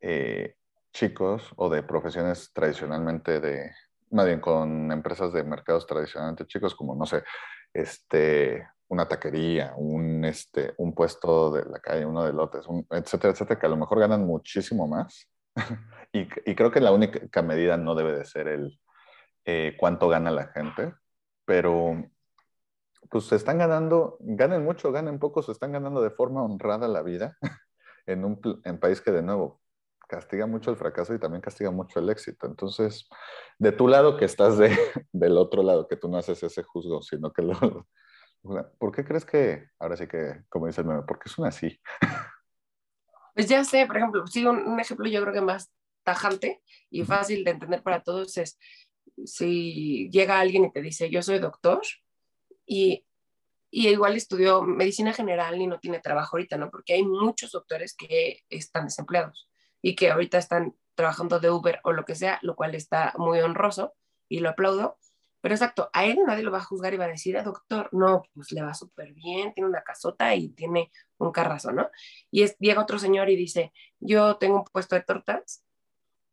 eh, 0.00 0.56
chicos 0.92 1.50
o 1.56 1.70
de 1.70 1.82
profesiones 1.82 2.52
tradicionalmente 2.52 3.40
de, 3.40 3.70
más 4.10 4.26
bien 4.26 4.40
con 4.40 4.92
empresas 4.92 5.32
de 5.32 5.42
mercados 5.42 5.86
tradicionalmente 5.86 6.46
chicos, 6.46 6.74
como, 6.74 6.94
no 6.94 7.06
sé, 7.06 7.24
este, 7.72 8.68
una 8.88 9.08
taquería, 9.08 9.74
un, 9.76 10.24
este, 10.24 10.74
un 10.78 10.94
puesto 10.94 11.52
de 11.52 11.64
la 11.64 11.80
calle, 11.80 12.04
uno 12.04 12.24
de 12.24 12.32
lotes, 12.32 12.66
etcétera, 12.90 13.32
etcétera, 13.32 13.60
que 13.60 13.66
a 13.66 13.70
lo 13.70 13.76
mejor 13.76 14.00
ganan 14.00 14.26
muchísimo 14.26 14.86
más. 14.86 15.28
y, 16.12 16.28
y, 16.50 16.54
creo 16.54 16.70
que 16.70 16.80
la 16.80 16.92
única 16.92 17.42
medida 17.42 17.76
no 17.76 17.94
debe 17.94 18.12
de 18.12 18.24
ser 18.24 18.48
el 18.48 18.78
eh, 19.46 19.76
cuánto 19.78 20.08
gana 20.08 20.30
la 20.30 20.48
gente, 20.48 20.94
pero 21.44 22.02
pues 23.10 23.24
se 23.24 23.36
están 23.36 23.58
ganando, 23.58 24.16
ganen 24.20 24.64
mucho, 24.64 24.90
ganen 24.90 25.18
poco, 25.18 25.42
se 25.42 25.52
están 25.52 25.72
ganando 25.72 26.00
de 26.00 26.10
forma 26.10 26.42
honrada 26.42 26.88
la 26.88 27.02
vida 27.02 27.36
en 28.06 28.24
un 28.24 28.40
en 28.64 28.80
país 28.80 29.00
que 29.00 29.12
de 29.12 29.22
nuevo 29.22 29.60
castiga 30.08 30.46
mucho 30.46 30.70
el 30.70 30.76
fracaso 30.76 31.14
y 31.14 31.18
también 31.18 31.42
castiga 31.42 31.70
mucho 31.70 31.98
el 32.00 32.08
éxito. 32.08 32.46
Entonces, 32.46 33.08
de 33.58 33.72
tu 33.72 33.88
lado 33.88 34.16
que 34.16 34.24
estás 34.24 34.56
de, 34.58 34.70
del 35.12 35.36
otro 35.36 35.62
lado, 35.62 35.86
que 35.88 35.96
tú 35.96 36.08
no 36.08 36.16
haces 36.16 36.42
ese 36.42 36.62
juzgo, 36.62 37.02
sino 37.02 37.32
que 37.32 37.42
lo, 37.42 37.86
¿Por 38.78 38.92
qué 38.92 39.04
crees 39.04 39.24
que, 39.24 39.70
ahora 39.78 39.96
sí 39.96 40.06
que, 40.06 40.42
como 40.50 40.66
dice 40.66 40.82
el 40.82 40.86
meme, 40.86 41.02
¿por 41.02 41.18
qué 41.18 41.30
son 41.30 41.46
así? 41.46 41.80
Pues 43.34 43.48
ya 43.48 43.64
sé, 43.64 43.86
por 43.86 43.96
ejemplo, 43.96 44.26
sí, 44.26 44.46
un, 44.46 44.78
ejemplo 44.78 45.08
yo 45.08 45.20
creo 45.22 45.34
que 45.34 45.40
más 45.40 45.72
tajante 46.04 46.62
y 46.88 47.02
fácil 47.02 47.42
de 47.42 47.52
entender 47.52 47.82
para 47.82 48.02
todos 48.02 48.36
es 48.36 48.58
si 49.24 50.08
llega 50.10 50.38
alguien 50.38 50.66
y 50.66 50.72
te 50.72 50.82
dice, 50.82 51.10
yo 51.10 51.20
soy 51.22 51.40
doctor 51.40 51.80
y, 52.64 53.04
y 53.70 53.88
igual 53.88 54.14
estudió 54.14 54.62
medicina 54.62 55.12
general 55.12 55.60
y 55.60 55.66
no 55.66 55.80
tiene 55.80 55.98
trabajo 55.98 56.36
ahorita, 56.36 56.58
¿no? 56.58 56.70
Porque 56.70 56.94
hay 56.94 57.02
muchos 57.02 57.50
doctores 57.50 57.96
que 57.96 58.44
están 58.50 58.84
desempleados 58.84 59.48
y 59.82 59.96
que 59.96 60.10
ahorita 60.10 60.38
están 60.38 60.76
trabajando 60.94 61.40
de 61.40 61.50
Uber 61.50 61.80
o 61.82 61.92
lo 61.92 62.04
que 62.04 62.14
sea, 62.14 62.38
lo 62.42 62.54
cual 62.54 62.74
está 62.74 63.14
muy 63.16 63.40
honroso 63.40 63.94
y 64.28 64.40
lo 64.40 64.50
aplaudo, 64.50 64.98
pero 65.44 65.56
exacto, 65.56 65.90
a 65.92 66.06
él 66.06 66.20
nadie 66.26 66.42
lo 66.42 66.50
va 66.50 66.56
a 66.56 66.64
juzgar 66.64 66.94
y 66.94 66.96
va 66.96 67.04
a 67.04 67.08
decir, 67.08 67.36
ah, 67.36 67.42
doctor, 67.42 67.90
no, 67.92 68.22
pues 68.32 68.50
le 68.52 68.62
va 68.62 68.72
súper 68.72 69.12
bien, 69.12 69.52
tiene 69.52 69.68
una 69.68 69.82
casota 69.82 70.34
y 70.34 70.48
tiene 70.48 70.90
un 71.18 71.32
carrazo, 71.32 71.70
¿no? 71.70 71.90
Y 72.30 72.44
es, 72.44 72.56
llega 72.60 72.80
otro 72.80 72.98
señor 72.98 73.28
y 73.28 73.36
dice, 73.36 73.70
yo 74.00 74.38
tengo 74.38 74.56
un 74.56 74.64
puesto 74.64 74.94
de 74.94 75.02
tortas, 75.02 75.62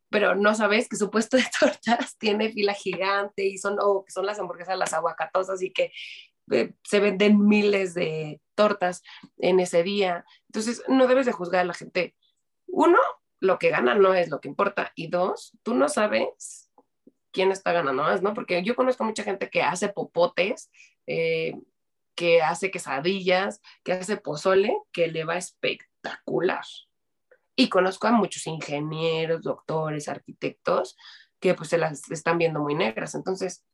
pero 0.10 0.34
no 0.36 0.56
sabes 0.56 0.88
que 0.88 0.96
su 0.96 1.12
puesto 1.12 1.36
de 1.36 1.44
tortas 1.60 2.18
tiene 2.20 2.54
fila 2.54 2.74
gigante 2.74 3.44
y 3.44 3.58
son, 3.58 3.76
o 3.82 4.06
que 4.06 4.14
son 4.14 4.26
las 4.26 4.40
hamburguesas, 4.40 4.78
las 4.78 4.94
aguacatosas 4.94 5.62
y 5.62 5.74
que 5.74 5.92
eh, 6.50 6.72
se 6.82 7.02
venden 7.02 7.46
miles 7.46 7.94
de 7.94 8.40
tortas 8.56 9.04
en 9.40 9.60
ese 9.60 9.84
día. 9.84 10.24
Entonces, 10.48 10.84
no 10.88 11.08
debes 11.08 11.26
de 11.26 11.34
juzgar 11.34 11.60
a 11.60 11.66
la 11.66 11.74
gente. 11.74 12.16
Uno, 12.66 13.00
lo 13.42 13.60
que 13.60 13.72
gana 13.72 13.94
no 13.94 14.14
es 14.14 14.30
lo 14.30 14.40
que 14.40 14.48
importa. 14.48 14.94
Y 14.96 15.08
dos, 15.08 15.52
tú 15.64 15.74
no 15.74 15.90
sabes 15.90 16.71
quién 17.32 17.52
está 17.52 17.72
ganando 17.72 18.04
más, 18.04 18.22
¿no? 18.22 18.34
Porque 18.34 18.64
yo 18.64 18.76
conozco 18.76 19.04
mucha 19.04 19.24
gente 19.24 19.50
que 19.50 19.62
hace 19.62 19.90
popotes, 19.90 20.70
eh, 21.08 21.54
que 22.16 22.42
hace 22.42 22.72
quesadillas, 22.72 23.62
que 23.84 23.94
hace 23.94 24.18
pozole, 24.18 24.78
que 24.92 25.08
le 25.08 25.24
va 25.24 25.38
espectacular. 25.38 26.64
Y 27.56 27.70
conozco 27.70 28.08
a 28.08 28.12
muchos 28.12 28.48
ingenieros, 28.48 29.42
doctores, 29.42 30.08
arquitectos, 30.08 30.98
que 31.40 31.54
pues 31.54 31.70
se 31.70 31.78
las 31.78 32.10
están 32.12 32.38
viendo 32.38 32.60
muy 32.60 32.76
negras. 32.76 33.16
Entonces, 33.16 33.66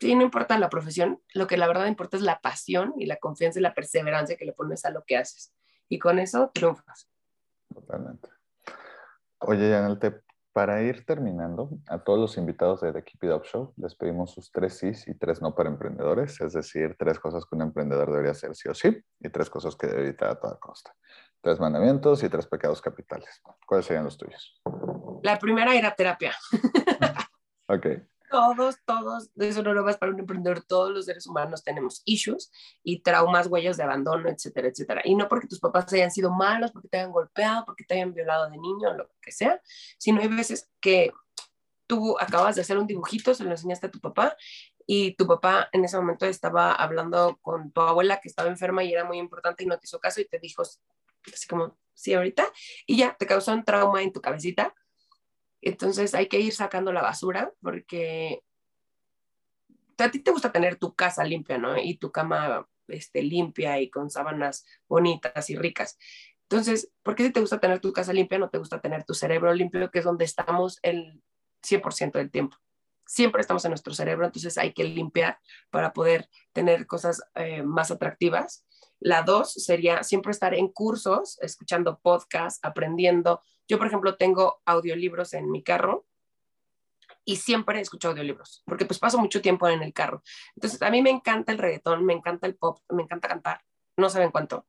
sí, 0.00 0.14
no 0.14 0.22
importa 0.22 0.58
la 0.58 0.68
profesión, 0.68 1.22
lo 1.32 1.46
que 1.46 1.56
la 1.56 1.66
verdad 1.66 1.86
importa 1.86 2.16
es 2.16 2.22
la 2.22 2.40
pasión 2.40 2.94
y 2.98 3.06
la 3.06 3.16
confianza 3.16 3.58
y 3.58 3.62
la 3.62 3.74
perseverancia 3.74 4.36
que 4.36 4.44
le 4.44 4.52
pones 4.52 4.84
a 4.84 4.90
lo 4.90 5.04
que 5.04 5.16
haces. 5.16 5.52
Y 5.88 5.98
con 5.98 6.18
eso 6.18 6.50
triunfas. 6.52 7.08
Totalmente. 7.72 8.28
Oye, 9.38 9.70
Yanel, 9.70 9.98
te 9.98 10.23
para 10.54 10.80
ir 10.82 11.04
terminando, 11.04 11.68
a 11.88 11.98
todos 11.98 12.20
los 12.20 12.38
invitados 12.38 12.80
de 12.80 12.92
The 12.92 13.02
Keep 13.02 13.24
It 13.24 13.30
Up 13.32 13.44
Show 13.44 13.74
les 13.76 13.96
pedimos 13.96 14.30
sus 14.30 14.52
tres 14.52 14.78
sís 14.78 15.08
y 15.08 15.14
tres 15.18 15.42
no 15.42 15.52
para 15.52 15.68
emprendedores, 15.68 16.40
es 16.40 16.52
decir, 16.52 16.94
tres 16.96 17.18
cosas 17.18 17.44
que 17.44 17.56
un 17.56 17.62
emprendedor 17.62 18.08
debería 18.12 18.30
hacer 18.30 18.54
sí 18.54 18.68
o 18.68 18.74
sí 18.74 18.96
y 19.18 19.28
tres 19.30 19.50
cosas 19.50 19.74
que 19.74 19.88
debe 19.88 20.02
evitar 20.02 20.30
a 20.30 20.38
toda 20.38 20.56
costa. 20.60 20.94
Tres 21.40 21.58
mandamientos 21.58 22.22
y 22.22 22.28
tres 22.28 22.46
pecados 22.46 22.80
capitales. 22.80 23.42
¿Cuáles 23.66 23.86
serían 23.86 24.04
los 24.04 24.16
tuyos? 24.16 24.62
La 25.24 25.40
primera 25.40 25.74
era 25.74 25.92
terapia. 25.92 26.32
ok 27.66 27.86
todos, 28.34 28.78
todos, 28.84 29.30
eso 29.36 29.62
no 29.62 29.72
lo 29.74 29.84
vas 29.84 29.96
para 29.96 30.10
un 30.10 30.18
emprendedor, 30.18 30.60
todos 30.60 30.90
los 30.90 31.04
seres 31.04 31.24
humanos 31.28 31.62
tenemos 31.62 32.02
issues 32.04 32.50
y 32.82 32.98
traumas, 32.98 33.46
huellas 33.46 33.76
de 33.76 33.84
abandono, 33.84 34.28
etcétera, 34.28 34.66
etcétera. 34.66 35.02
Y 35.04 35.14
no 35.14 35.28
porque 35.28 35.46
tus 35.46 35.60
papás 35.60 35.92
hayan 35.92 36.10
sido 36.10 36.32
malos, 36.32 36.72
porque 36.72 36.88
te 36.88 36.96
hayan 36.96 37.12
golpeado, 37.12 37.64
porque 37.64 37.84
te 37.84 37.94
hayan 37.94 38.12
violado 38.12 38.50
de 38.50 38.58
niño, 38.58 38.92
lo 38.92 39.08
que 39.22 39.30
sea, 39.30 39.62
sino 39.98 40.20
hay 40.20 40.26
veces 40.26 40.68
que 40.80 41.12
tú 41.86 42.16
acabas 42.18 42.56
de 42.56 42.62
hacer 42.62 42.76
un 42.76 42.88
dibujito, 42.88 43.36
se 43.36 43.44
lo 43.44 43.52
enseñaste 43.52 43.86
a 43.86 43.90
tu 43.92 44.00
papá 44.00 44.36
y 44.84 45.14
tu 45.14 45.28
papá 45.28 45.68
en 45.70 45.84
ese 45.84 45.96
momento 45.96 46.26
estaba 46.26 46.72
hablando 46.72 47.38
con 47.40 47.70
tu 47.70 47.82
abuela 47.82 48.18
que 48.20 48.28
estaba 48.28 48.48
enferma 48.48 48.82
y 48.82 48.92
era 48.92 49.04
muy 49.04 49.18
importante 49.18 49.62
y 49.62 49.66
no 49.68 49.78
te 49.78 49.86
hizo 49.86 50.00
caso 50.00 50.20
y 50.20 50.24
te 50.24 50.40
dijo 50.40 50.62
así 50.62 51.46
como, 51.48 51.78
sí, 51.94 52.14
ahorita, 52.14 52.48
y 52.84 52.96
ya 52.96 53.16
te 53.16 53.26
causó 53.26 53.52
un 53.52 53.64
trauma 53.64 54.02
en 54.02 54.12
tu 54.12 54.20
cabecita 54.20 54.74
entonces 55.68 56.14
hay 56.14 56.28
que 56.28 56.40
ir 56.40 56.52
sacando 56.52 56.92
la 56.92 57.02
basura 57.02 57.52
porque 57.60 58.42
a 59.98 60.10
ti 60.10 60.20
te 60.20 60.30
gusta 60.30 60.52
tener 60.52 60.76
tu 60.76 60.94
casa 60.94 61.24
limpia, 61.24 61.58
¿no? 61.58 61.76
Y 61.78 61.96
tu 61.96 62.10
cama 62.10 62.66
este, 62.88 63.22
limpia 63.22 63.80
y 63.80 63.90
con 63.90 64.10
sábanas 64.10 64.66
bonitas 64.88 65.48
y 65.50 65.56
ricas. 65.56 65.98
Entonces, 66.42 66.90
¿por 67.02 67.14
qué 67.14 67.24
si 67.24 67.32
te 67.32 67.40
gusta 67.40 67.60
tener 67.60 67.80
tu 67.80 67.92
casa 67.92 68.12
limpia, 68.12 68.38
no 68.38 68.50
te 68.50 68.58
gusta 68.58 68.80
tener 68.80 69.04
tu 69.04 69.14
cerebro 69.14 69.52
limpio, 69.54 69.90
que 69.90 70.00
es 70.00 70.04
donde 70.04 70.24
estamos 70.24 70.78
el 70.82 71.22
100% 71.62 72.12
del 72.12 72.30
tiempo? 72.30 72.56
Siempre 73.06 73.40
estamos 73.40 73.64
en 73.64 73.70
nuestro 73.70 73.92
cerebro, 73.92 74.26
entonces 74.26 74.56
hay 74.56 74.72
que 74.72 74.84
limpiar 74.84 75.38
para 75.70 75.92
poder 75.92 76.28
tener 76.52 76.86
cosas 76.86 77.22
eh, 77.34 77.62
más 77.62 77.90
atractivas. 77.90 78.66
La 78.98 79.22
dos 79.22 79.52
sería 79.52 80.02
siempre 80.02 80.32
estar 80.32 80.54
en 80.54 80.68
cursos, 80.68 81.38
escuchando 81.40 81.98
podcasts, 81.98 82.60
aprendiendo, 82.62 83.42
yo, 83.68 83.78
por 83.78 83.86
ejemplo, 83.86 84.16
tengo 84.16 84.60
audiolibros 84.64 85.34
en 85.34 85.50
mi 85.50 85.62
carro 85.62 86.06
y 87.24 87.36
siempre 87.36 87.80
escucho 87.80 88.08
audiolibros, 88.08 88.62
porque 88.66 88.84
pues 88.84 88.98
paso 88.98 89.18
mucho 89.18 89.40
tiempo 89.40 89.68
en 89.68 89.82
el 89.82 89.92
carro. 89.92 90.22
Entonces, 90.54 90.80
a 90.82 90.90
mí 90.90 91.02
me 91.02 91.10
encanta 91.10 91.52
el 91.52 91.58
reggaetón, 91.58 92.04
me 92.04 92.12
encanta 92.12 92.46
el 92.46 92.56
pop, 92.56 92.80
me 92.90 93.02
encanta 93.02 93.28
cantar, 93.28 93.62
no 93.96 94.10
saben 94.10 94.30
cuánto, 94.30 94.66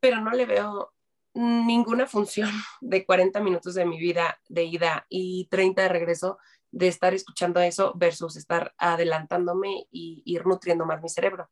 pero 0.00 0.20
no 0.20 0.30
le 0.30 0.46
veo 0.46 0.92
ninguna 1.34 2.06
función 2.06 2.50
de 2.80 3.04
40 3.04 3.40
minutos 3.40 3.74
de 3.74 3.84
mi 3.84 3.98
vida 3.98 4.40
de 4.48 4.64
ida 4.64 5.06
y 5.08 5.48
30 5.50 5.82
de 5.82 5.88
regreso 5.88 6.38
de 6.72 6.86
estar 6.86 7.14
escuchando 7.14 7.60
eso 7.60 7.92
versus 7.96 8.36
estar 8.36 8.74
adelantándome 8.78 9.86
y 9.90 10.22
ir 10.24 10.46
nutriendo 10.46 10.86
más 10.86 11.02
mi 11.02 11.08
cerebro. 11.08 11.50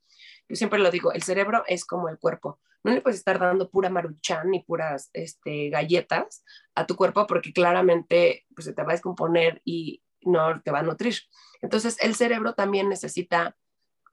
Yo 0.49 0.57
siempre 0.57 0.79
lo 0.79 0.91
digo, 0.91 1.13
el 1.13 1.23
cerebro 1.23 1.65
es 1.67 1.85
como 1.85 2.09
el 2.09 2.19
cuerpo 2.19 2.59
no 2.83 2.93
le 2.93 3.01
puedes 3.01 3.19
estar 3.19 3.39
dando 3.39 3.71
pura 3.71 3.91
maruchan 3.91 4.51
ni 4.51 4.63
puras 4.63 5.11
este, 5.13 5.71
galletas 5.71 6.45
a 6.75 6.87
tu 6.87 6.97
cuerpo 6.97 7.27
porque 7.27 7.53
claramente 7.53 8.47
pues, 8.55 8.67
se 8.67 8.73
te 8.73 8.83
va 8.83 8.93
a 8.93 8.95
descomponer 8.95 9.61
y 9.65 10.03
no 10.23 10.61
te 10.63 10.71
va 10.71 10.81
a 10.81 10.83
nutrir. 10.83 11.17
Entonces, 11.61 11.97
el 12.01 12.15
cerebro 12.15 12.55
también 12.55 12.89
necesita 12.89 13.57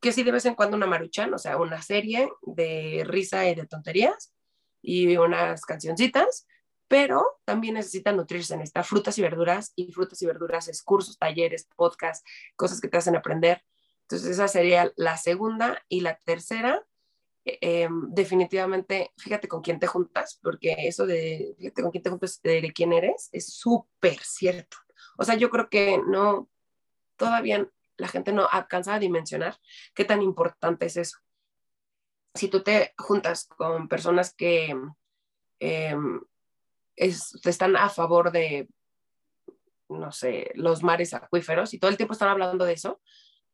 que 0.02 0.12
sí 0.12 0.24
de 0.24 0.32
vez 0.32 0.46
en 0.46 0.56
cuando 0.56 0.78
una 0.78 0.86
maruchan, 0.88 1.34
o 1.34 1.38
sea, 1.38 1.58
una 1.58 1.82
serie 1.82 2.30
de 2.44 3.04
risa 3.08 3.48
y 3.48 3.56
de 3.56 3.66
tonterías 3.66 4.34
y 4.82 5.18
unas 5.18 5.62
cancioncitas, 5.66 6.48
pero 6.88 7.40
también 7.44 7.74
necesita 7.76 8.12
nutrirse, 8.12 8.56
necesita 8.56 8.84
frutas 8.84 9.18
y 9.18 9.22
verduras, 9.22 9.74
y 9.76 9.92
frutas 9.92 10.22
y 10.22 10.28
verduras 10.28 10.68
es 10.68 10.84
cursos, 10.84 11.18
talleres, 11.18 11.68
podcasts, 11.76 12.24
cosas 12.56 12.80
que 12.80 12.88
te 12.88 12.98
hacen 12.98 13.16
aprender. 13.16 13.64
Entonces, 14.06 14.30
esa 14.30 14.48
sería 14.48 14.92
la 14.96 15.18
segunda. 15.18 15.84
Y 15.90 16.02
la 16.02 16.18
tercera 16.20 16.86
eh, 17.46 17.88
definitivamente, 18.08 19.12
fíjate 19.18 19.48
con 19.48 19.62
quién 19.62 19.80
te 19.80 19.86
juntas, 19.86 20.40
porque 20.42 20.76
eso 20.80 21.06
de, 21.06 21.54
fíjate 21.60 21.82
con 21.84 21.92
quién 21.92 22.04
te 22.04 22.10
juntas, 22.10 22.42
de 22.42 22.72
quién 22.74 22.92
eres, 22.92 23.30
es 23.32 23.54
súper 23.54 24.18
cierto. 24.20 24.78
O 25.18 25.24
sea, 25.24 25.36
yo 25.36 25.52
creo 25.52 25.70
que 25.70 26.02
no, 26.08 26.50
todavía 27.18 27.70
la 27.98 28.08
gente 28.08 28.34
no 28.34 28.48
alcanza 28.52 28.96
a 28.96 29.00
dimensionar 29.00 29.60
qué 29.94 30.06
tan 30.06 30.24
importante 30.24 30.88
es 30.88 30.98
eso. 30.98 31.20
Si 32.34 32.48
tú 32.48 32.64
te 32.64 32.94
juntas 32.98 33.46
con 33.46 33.88
personas 33.88 34.34
que 34.34 34.76
eh, 35.60 35.96
están 36.96 37.78
a 37.78 37.90
favor 37.90 38.32
de, 38.32 38.68
no 39.88 40.12
sé, 40.12 40.52
los 40.56 40.82
mares 40.82 41.14
acuíferos 41.14 41.74
y 41.76 41.80
todo 41.80 41.92
el 41.92 41.98
tiempo 41.98 42.14
están 42.14 42.30
hablando 42.30 42.66
de 42.66 42.74
eso, 42.74 43.00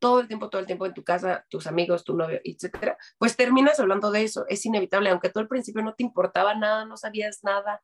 todo 0.02 0.20
el 0.20 0.28
tiempo, 0.28 0.50
todo 0.50 0.60
el 0.60 0.66
tiempo 0.66 0.88
en 0.88 0.96
tu 0.96 1.04
casa, 1.04 1.46
tus 1.48 1.68
amigos, 1.68 2.04
tu 2.04 2.16
novio, 2.18 2.42
etcétera, 2.44 2.98
pues 3.20 3.38
terminas 3.38 3.80
hablando 3.80 4.10
de 4.10 4.24
eso. 4.24 4.46
Es 4.50 4.66
inevitable, 4.66 5.12
aunque 5.12 5.30
tú 5.30 5.40
al 5.40 5.48
principio 5.48 5.84
no 5.84 5.94
te 5.94 6.02
importaba 6.02 6.56
nada, 6.56 6.86
no 6.86 6.98
sabías 6.98 7.44
nada, 7.44 7.84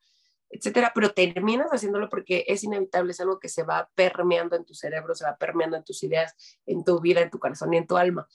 etcétera, 0.50 0.90
pero 0.92 1.12
terminas 1.12 1.70
haciéndolo 1.70 2.08
porque 2.08 2.44
es 2.48 2.64
inevitable, 2.64 3.12
es 3.12 3.20
algo 3.20 3.38
que 3.38 3.48
se 3.48 3.62
va 3.62 3.88
permeando 3.94 4.56
en 4.56 4.64
tu 4.64 4.74
cerebro, 4.74 5.14
se 5.14 5.24
va 5.24 5.36
permeando 5.36 5.76
en 5.76 5.84
tus 5.84 6.02
ideas, 6.02 6.34
en 6.66 6.84
tu 6.84 7.00
vida, 7.00 7.20
en 7.20 7.30
tu 7.30 7.38
corazón 7.38 7.72
y 7.72 7.76
en 7.76 7.86
tu 7.86 7.96
alma. 7.96 8.26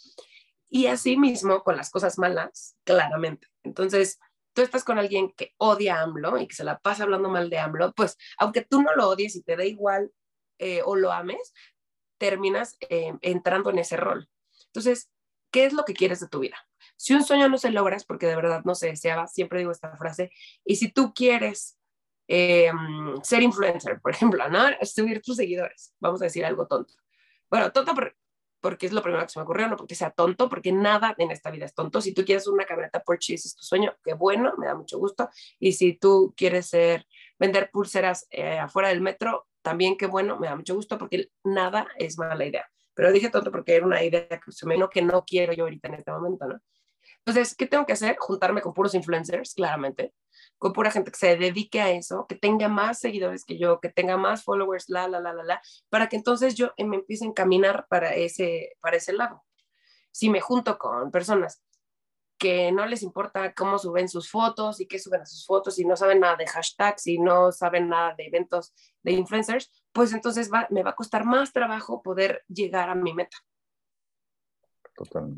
Y 0.69 0.87
así 0.87 1.17
mismo 1.17 1.61
con 1.61 1.75
las 1.75 1.89
cosas 1.89 2.17
malas, 2.17 2.77
claramente. 2.85 3.47
Entonces, 3.63 4.17
tú 4.53 4.61
estás 4.61 4.85
con 4.85 4.97
alguien 4.97 5.33
que 5.33 5.53
odia 5.57 5.97
a 5.97 6.03
AMLO 6.03 6.37
y 6.37 6.47
que 6.47 6.55
se 6.55 6.63
la 6.63 6.79
pasa 6.79 7.03
hablando 7.03 7.29
mal 7.29 7.49
de 7.49 7.59
AMLO, 7.59 7.93
pues 7.93 8.17
aunque 8.37 8.61
tú 8.61 8.81
no 8.81 8.95
lo 8.95 9.09
odies 9.09 9.35
y 9.35 9.43
te 9.43 9.57
dé 9.57 9.67
igual 9.67 10.11
eh, 10.59 10.81
o 10.85 10.95
lo 10.95 11.11
ames, 11.11 11.53
terminas 12.17 12.77
eh, 12.89 13.13
entrando 13.21 13.69
en 13.69 13.79
ese 13.79 13.97
rol. 13.97 14.29
Entonces, 14.67 15.11
¿qué 15.51 15.65
es 15.65 15.73
lo 15.73 15.85
que 15.85 15.93
quieres 15.93 16.19
de 16.19 16.27
tu 16.27 16.39
vida? 16.39 16.57
Si 16.95 17.13
un 17.13 17.23
sueño 17.23 17.49
no 17.49 17.57
se 17.57 17.71
logras 17.71 18.05
porque 18.05 18.27
de 18.27 18.35
verdad 18.35 18.63
no 18.65 18.75
se 18.75 18.87
deseaba, 18.87 19.27
siempre 19.27 19.59
digo 19.59 19.71
esta 19.71 19.95
frase, 19.97 20.31
y 20.65 20.75
si 20.75 20.91
tú 20.91 21.13
quieres 21.13 21.77
eh, 22.27 22.71
ser 23.23 23.43
influencer, 23.43 23.99
por 24.01 24.11
ejemplo, 24.11 24.47
¿no? 24.49 24.59
Subir 24.83 25.21
tus 25.21 25.37
seguidores, 25.37 25.93
vamos 25.99 26.21
a 26.21 26.25
decir 26.25 26.45
algo 26.45 26.67
tonto. 26.67 26.93
Bueno, 27.49 27.71
tonto 27.71 27.93
porque 28.61 28.85
es 28.85 28.93
lo 28.93 29.01
primero 29.03 29.23
que 29.23 29.29
se 29.29 29.39
me 29.39 29.43
ocurrió, 29.43 29.67
no 29.67 29.75
porque 29.75 29.93
sea 29.93 30.11
tonto, 30.11 30.47
porque 30.47 30.71
nada 30.71 31.13
en 31.17 31.31
esta 31.31 31.51
vida 31.51 31.65
es 31.65 31.73
tonto. 31.75 31.99
Si 31.99 32.13
tú 32.13 32.23
quieres 32.23 32.47
una 32.47 32.65
camioneta 32.65 33.03
Porsche 33.03 33.33
es 33.35 33.55
tu 33.55 33.63
sueño, 33.63 33.93
qué 34.03 34.13
bueno, 34.13 34.53
me 34.57 34.67
da 34.67 34.73
mucho 34.73 34.97
gusto. 34.97 35.29
Y 35.59 35.73
si 35.73 35.93
tú 35.93 36.33
quieres 36.37 36.67
ser, 36.67 37.05
vender 37.37 37.69
pulseras 37.71 38.25
eh, 38.31 38.57
afuera 38.57 38.87
del 38.87 39.01
metro, 39.01 39.47
también 39.63 39.97
qué 39.97 40.05
bueno, 40.05 40.37
me 40.37 40.47
da 40.47 40.55
mucho 40.55 40.75
gusto, 40.75 40.97
porque 40.97 41.31
nada 41.43 41.87
es 41.97 42.19
mala 42.19 42.45
idea. 42.45 42.69
Pero 42.93 43.11
dije 43.11 43.29
tonto 43.29 43.51
porque 43.51 43.75
era 43.75 43.85
una 43.85 44.03
idea 44.03 44.27
que, 44.27 44.39
que 44.91 45.01
no 45.01 45.23
quiero 45.25 45.53
yo 45.53 45.63
ahorita 45.63 45.87
en 45.87 45.95
este 45.95 46.11
momento, 46.11 46.45
¿no? 46.47 46.61
Entonces, 47.25 47.55
¿qué 47.55 47.65
tengo 47.65 47.85
que 47.85 47.93
hacer? 47.93 48.17
Juntarme 48.19 48.61
con 48.61 48.73
puros 48.73 48.93
influencers, 48.93 49.53
claramente, 49.53 50.13
con 50.57 50.73
pura 50.73 50.91
gente 50.91 51.09
que 51.09 51.17
se 51.17 51.37
dedique 51.37 51.79
a 51.81 51.89
eso, 51.89 52.25
que 52.27 52.35
tenga 52.35 52.67
más 52.67 52.99
seguidores 52.99 53.45
que 53.45 53.57
yo, 53.57 53.79
que 53.79 53.89
tenga 53.89 54.17
más 54.17 54.43
followers, 54.43 54.89
la, 54.89 55.07
la, 55.07 55.21
la, 55.21 55.33
la, 55.33 55.43
la, 55.43 55.61
para 55.89 56.09
que 56.09 56.17
entonces 56.17 56.55
yo 56.55 56.73
me 56.77 56.97
empiece 56.97 57.23
a 57.23 57.29
encaminar 57.29 57.87
para 57.89 58.13
ese, 58.13 58.73
para 58.81 58.97
ese 58.97 59.13
lado. 59.13 59.43
Si 60.11 60.29
me 60.29 60.41
junto 60.41 60.77
con 60.77 61.11
personas 61.11 61.63
que 62.43 62.73
no 62.73 62.85
les 62.85 63.03
importa 63.03 63.53
cómo 63.53 63.79
suben 63.79 64.09
sus 64.09 64.29
fotos 64.29 64.81
y 64.81 64.85
qué 64.85 64.99
suben 64.99 65.21
a 65.21 65.25
sus 65.25 65.45
fotos 65.45 65.79
y 65.79 65.85
no 65.85 65.95
saben 65.95 66.19
nada 66.19 66.35
de 66.35 66.45
hashtags 66.45 67.07
y 67.07 67.17
no 67.17 67.53
saben 67.53 67.87
nada 67.87 68.15
de 68.17 68.25
eventos 68.25 68.73
de 69.01 69.13
influencers, 69.13 69.71
pues 69.93 70.11
entonces 70.11 70.49
me 70.69 70.83
va 70.83 70.89
a 70.89 70.95
costar 70.95 71.23
más 71.23 71.53
trabajo 71.53 72.03
poder 72.03 72.43
llegar 72.49 72.89
a 72.89 72.95
mi 72.95 73.13
meta. 73.13 73.37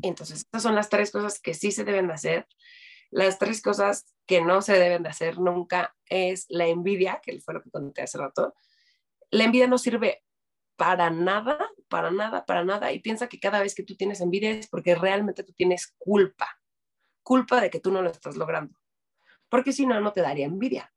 Entonces, 0.02 0.38
estas 0.38 0.64
son 0.64 0.74
las 0.74 0.88
tres 0.88 1.12
cosas 1.12 1.40
que 1.40 1.54
sí 1.54 1.70
se 1.70 1.84
deben 1.84 2.08
de 2.08 2.14
hacer. 2.14 2.48
Las 3.12 3.38
tres 3.38 3.62
cosas 3.62 4.12
que 4.26 4.40
no 4.40 4.60
se 4.60 4.72
deben 4.72 5.04
de 5.04 5.10
hacer 5.10 5.38
nunca 5.38 5.94
es 6.06 6.46
la 6.48 6.66
envidia, 6.66 7.20
que 7.22 7.40
fue 7.40 7.54
lo 7.54 7.62
que 7.62 7.70
conté 7.70 8.02
hace 8.02 8.18
rato. 8.18 8.52
La 9.30 9.44
envidia 9.44 9.68
no 9.68 9.78
sirve 9.78 10.24
para 10.74 11.08
nada, 11.10 11.70
para 11.88 12.10
nada, 12.10 12.44
para 12.44 12.64
nada. 12.64 12.90
Y 12.90 12.98
piensa 12.98 13.28
que 13.28 13.38
cada 13.38 13.60
vez 13.60 13.76
que 13.76 13.84
tú 13.84 13.94
tienes 13.94 14.20
envidia 14.20 14.50
es 14.50 14.66
porque 14.66 14.96
realmente 14.96 15.44
tú 15.44 15.52
tienes 15.52 15.94
culpa. 15.98 16.48
Culpa 17.26 17.60
de 17.60 17.70
que 17.70 17.80
tú 17.80 17.90
no 17.90 18.02
lo 18.02 18.10
estás 18.10 18.36
logrando. 18.36 18.78
Porque 19.48 19.72
si 19.72 19.84
no, 19.84 20.00
no 20.00 20.12
te 20.12 20.20
daría 20.20 20.46
envidia. 20.46 20.94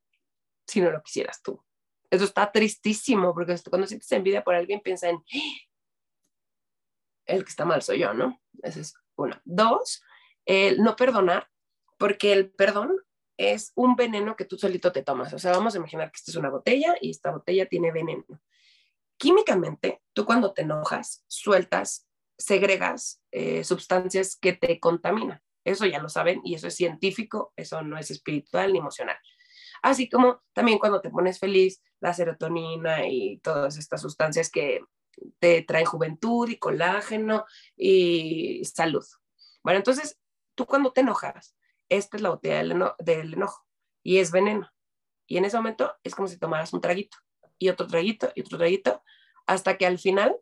Si 0.68 0.80
no 0.80 0.92
lo 0.92 1.02
quisieras 1.02 1.42
tú. 1.42 1.65
Eso 2.12 2.24
está 2.24 2.52
tristísimo, 2.52 3.34
porque 3.34 3.56
cuando 3.68 3.88
sientes 3.88 4.12
envidia 4.12 4.44
por 4.44 4.54
alguien, 4.54 4.80
piensa 4.80 5.10
en, 5.10 5.24
el 7.26 7.44
que 7.44 7.50
está 7.50 7.65
mal 7.65 7.82
soy 7.82 7.98
yo, 7.98 8.13
¿no? 8.13 8.39
Esa 8.62 8.80
es 8.80 8.94
una. 9.15 9.42
Dos, 9.44 10.04
el 10.46 10.84
no 10.84 10.96
perdonar, 10.96 11.50
porque 11.98 12.32
el 12.32 12.52
perdón 12.52 12.96
es 13.36 13.72
un 13.74 13.96
veneno 13.96 14.36
que 14.36 14.46
tú 14.46 14.56
solito 14.56 14.92
te 14.92 15.02
tomas. 15.02 15.34
O 15.34 15.39
sea, 15.39 15.54
vamos 15.54 15.74
a 15.74 15.80
imaginar 15.80 16.12
que 16.12 16.18
esta 16.18 16.30
es 16.30 16.38
una 16.38 16.52
botella 16.52 16.96
y 17.02 17.10
esta 17.10 17.32
botella 17.32 17.65
tiene 17.65 17.92
veneno. 17.92 18.24
Químicamente, 19.18 20.04
tú 20.13 20.28
cuando 20.28 20.54
te 20.54 20.62
enojas, 20.62 21.24
sueltas, 21.26 22.08
segregas 22.38 23.20
eh, 23.32 23.63
sustancias 23.63 24.38
que 24.39 24.54
te 24.54 24.80
contaminan. 24.80 25.42
Eso 25.63 25.86
ya 25.86 26.00
lo 26.00 26.10
saben 26.10 26.41
y 26.43 26.56
eso 26.56 26.67
es 26.67 26.76
científico, 26.76 27.54
eso 27.56 27.82
no 27.82 27.98
es 27.98 28.12
espiritual 28.12 28.74
ni 28.74 28.80
emocional. 28.80 29.17
Así 29.82 30.10
como 30.10 30.41
también 30.54 30.80
cuando 30.80 31.02
te 31.02 31.10
pones 31.10 31.39
feliz, 31.39 31.82
la 32.00 32.13
serotonina 32.13 33.08
y 33.08 33.39
todas 33.39 33.78
estas 33.78 34.02
sustancias 34.02 34.50
que 34.50 34.82
te 35.39 35.62
trae 35.63 35.86
juventud 35.86 36.50
y 36.50 36.58
colágeno 36.58 37.45
y 37.76 38.63
salud. 38.65 39.06
Bueno, 39.63 39.78
entonces, 39.78 40.17
tú 40.56 40.65
cuando 40.65 40.91
te 40.91 41.02
enojas, 41.02 41.56
esta 41.89 42.17
es 42.17 42.24
la 42.24 42.30
botella 42.30 42.63
del, 43.00 43.34
enojo 43.34 43.65
y 44.04 44.19
es 44.19 44.32
veneno. 44.32 44.69
Y 45.28 45.38
en 45.38 45.45
ese 45.45 45.58
momento 45.58 45.93
es 46.04 46.15
como 46.15 46.28
si 46.28 46.38
tomaras 46.38 46.74
un 46.74 46.82
traguito 46.82 47.17
y 47.58 47.69
otro 47.69 47.88
traguito 47.88 48.32
y 48.36 48.41
otro 48.41 48.58
traguito, 48.58 49.04
hasta 49.45 49.78
que 49.78 49.86
al 49.86 50.00
final 50.00 50.36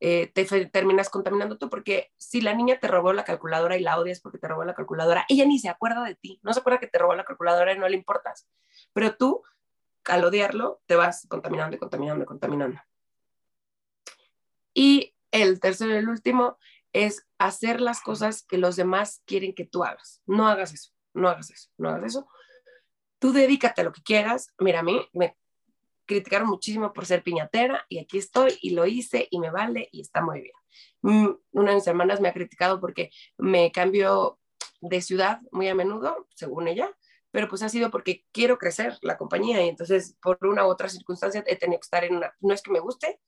eh, 0.00 0.30
te 0.32 0.44
terminas 0.66 1.10
contaminando 1.10 1.58
tú, 1.58 1.68
porque 1.68 2.12
si 2.16 2.40
la 2.40 2.54
niña 2.54 2.78
te 2.78 2.86
robó 2.88 3.12
la 3.12 3.24
calculadora 3.24 3.76
y 3.76 3.80
la 3.80 3.98
odias 3.98 4.20
porque 4.20 4.38
te 4.38 4.46
robó 4.46 4.64
la 4.64 4.74
calculadora, 4.74 5.24
ella 5.28 5.44
ni 5.44 5.58
se 5.58 5.68
acuerda 5.68 6.04
de 6.04 6.14
ti, 6.14 6.40
no 6.42 6.52
se 6.52 6.60
acuerda 6.60 6.78
que 6.78 6.86
te 6.86 6.98
robó 6.98 7.14
la 7.14 7.24
calculadora 7.24 7.72
y 7.72 7.78
no 7.78 7.88
le 7.88 7.96
importas, 7.96 8.48
pero 8.92 9.16
tú, 9.16 9.42
al 10.04 10.24
odiarlo, 10.24 10.80
te 10.86 10.94
vas 10.94 11.26
contaminando 11.28 11.76
y 11.76 11.78
contaminando 11.78 12.22
y 12.22 12.26
contaminando. 12.26 12.80
Y 14.72 15.14
el 15.32 15.58
tercero 15.58 15.92
y 15.92 15.96
el 15.96 16.08
último 16.08 16.58
es 16.92 17.26
hacer 17.38 17.80
las 17.80 18.00
cosas 18.00 18.44
que 18.44 18.58
los 18.58 18.76
demás 18.76 19.22
quieren 19.26 19.54
que 19.54 19.66
tú 19.66 19.84
hagas. 19.84 20.22
No 20.26 20.48
hagas 20.48 20.72
eso, 20.72 20.92
no 21.12 21.28
hagas 21.28 21.50
eso, 21.50 21.70
no 21.76 21.88
hagas 21.88 22.04
eso. 22.14 22.28
Tú 23.18 23.32
dedícate 23.32 23.80
a 23.80 23.84
lo 23.84 23.92
que 23.92 24.02
quieras. 24.02 24.54
Mira, 24.58 24.80
a 24.80 24.82
mí 24.84 25.08
me 25.12 25.36
criticaron 26.08 26.48
muchísimo 26.48 26.92
por 26.92 27.06
ser 27.06 27.22
piñatera 27.22 27.84
y 27.88 27.98
aquí 27.98 28.18
estoy 28.18 28.58
y 28.62 28.70
lo 28.70 28.86
hice 28.86 29.28
y 29.30 29.38
me 29.38 29.50
vale 29.50 29.88
y 29.92 30.00
está 30.00 30.22
muy 30.22 30.40
bien. 30.40 30.54
Mm, 31.02 31.36
una 31.52 31.70
de 31.70 31.76
mis 31.76 31.86
hermanas 31.86 32.20
me 32.20 32.28
ha 32.28 32.32
criticado 32.32 32.80
porque 32.80 33.10
me 33.36 33.70
cambio 33.70 34.40
de 34.80 35.02
ciudad 35.02 35.40
muy 35.52 35.68
a 35.68 35.74
menudo, 35.74 36.26
según 36.34 36.66
ella, 36.66 36.90
pero 37.30 37.48
pues 37.48 37.62
ha 37.62 37.68
sido 37.68 37.90
porque 37.90 38.24
quiero 38.32 38.58
crecer 38.58 38.98
la 39.02 39.18
compañía 39.18 39.64
y 39.64 39.68
entonces 39.68 40.16
por 40.22 40.38
una 40.46 40.66
u 40.66 40.70
otra 40.70 40.88
circunstancia 40.88 41.44
he 41.46 41.56
tenido 41.56 41.78
que 41.80 41.84
estar 41.84 42.04
en 42.04 42.16
una, 42.16 42.34
no 42.40 42.54
es 42.54 42.62
que 42.62 42.72
me 42.72 42.80
guste, 42.80 43.20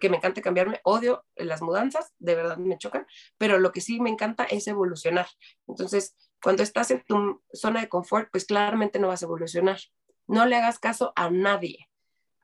que 0.00 0.10
me 0.10 0.16
encanta 0.16 0.42
cambiarme, 0.42 0.80
odio 0.82 1.24
las 1.36 1.62
mudanzas, 1.62 2.12
de 2.18 2.34
verdad 2.34 2.56
me 2.56 2.78
chocan, 2.78 3.06
pero 3.38 3.58
lo 3.58 3.70
que 3.70 3.80
sí 3.80 4.00
me 4.00 4.10
encanta 4.10 4.44
es 4.44 4.66
evolucionar. 4.66 5.28
Entonces, 5.68 6.16
cuando 6.42 6.62
estás 6.62 6.90
en 6.90 7.04
tu 7.04 7.42
zona 7.52 7.80
de 7.80 7.88
confort, 7.88 8.28
pues 8.32 8.44
claramente 8.44 8.98
no 8.98 9.08
vas 9.08 9.22
a 9.22 9.26
evolucionar. 9.26 9.78
No 10.26 10.46
le 10.46 10.56
hagas 10.56 10.78
caso 10.78 11.12
a 11.16 11.30
nadie. 11.30 11.88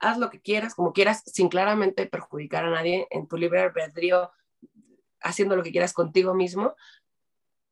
Haz 0.01 0.17
lo 0.17 0.29
que 0.29 0.41
quieras, 0.41 0.75
como 0.75 0.93
quieras, 0.93 1.23
sin 1.25 1.47
claramente 1.47 2.07
perjudicar 2.07 2.65
a 2.65 2.71
nadie 2.71 3.07
en 3.11 3.27
tu 3.27 3.37
libre 3.37 3.61
albedrío, 3.61 4.31
haciendo 5.21 5.55
lo 5.55 5.63
que 5.63 5.71
quieras 5.71 5.93
contigo 5.93 6.33
mismo. 6.33 6.75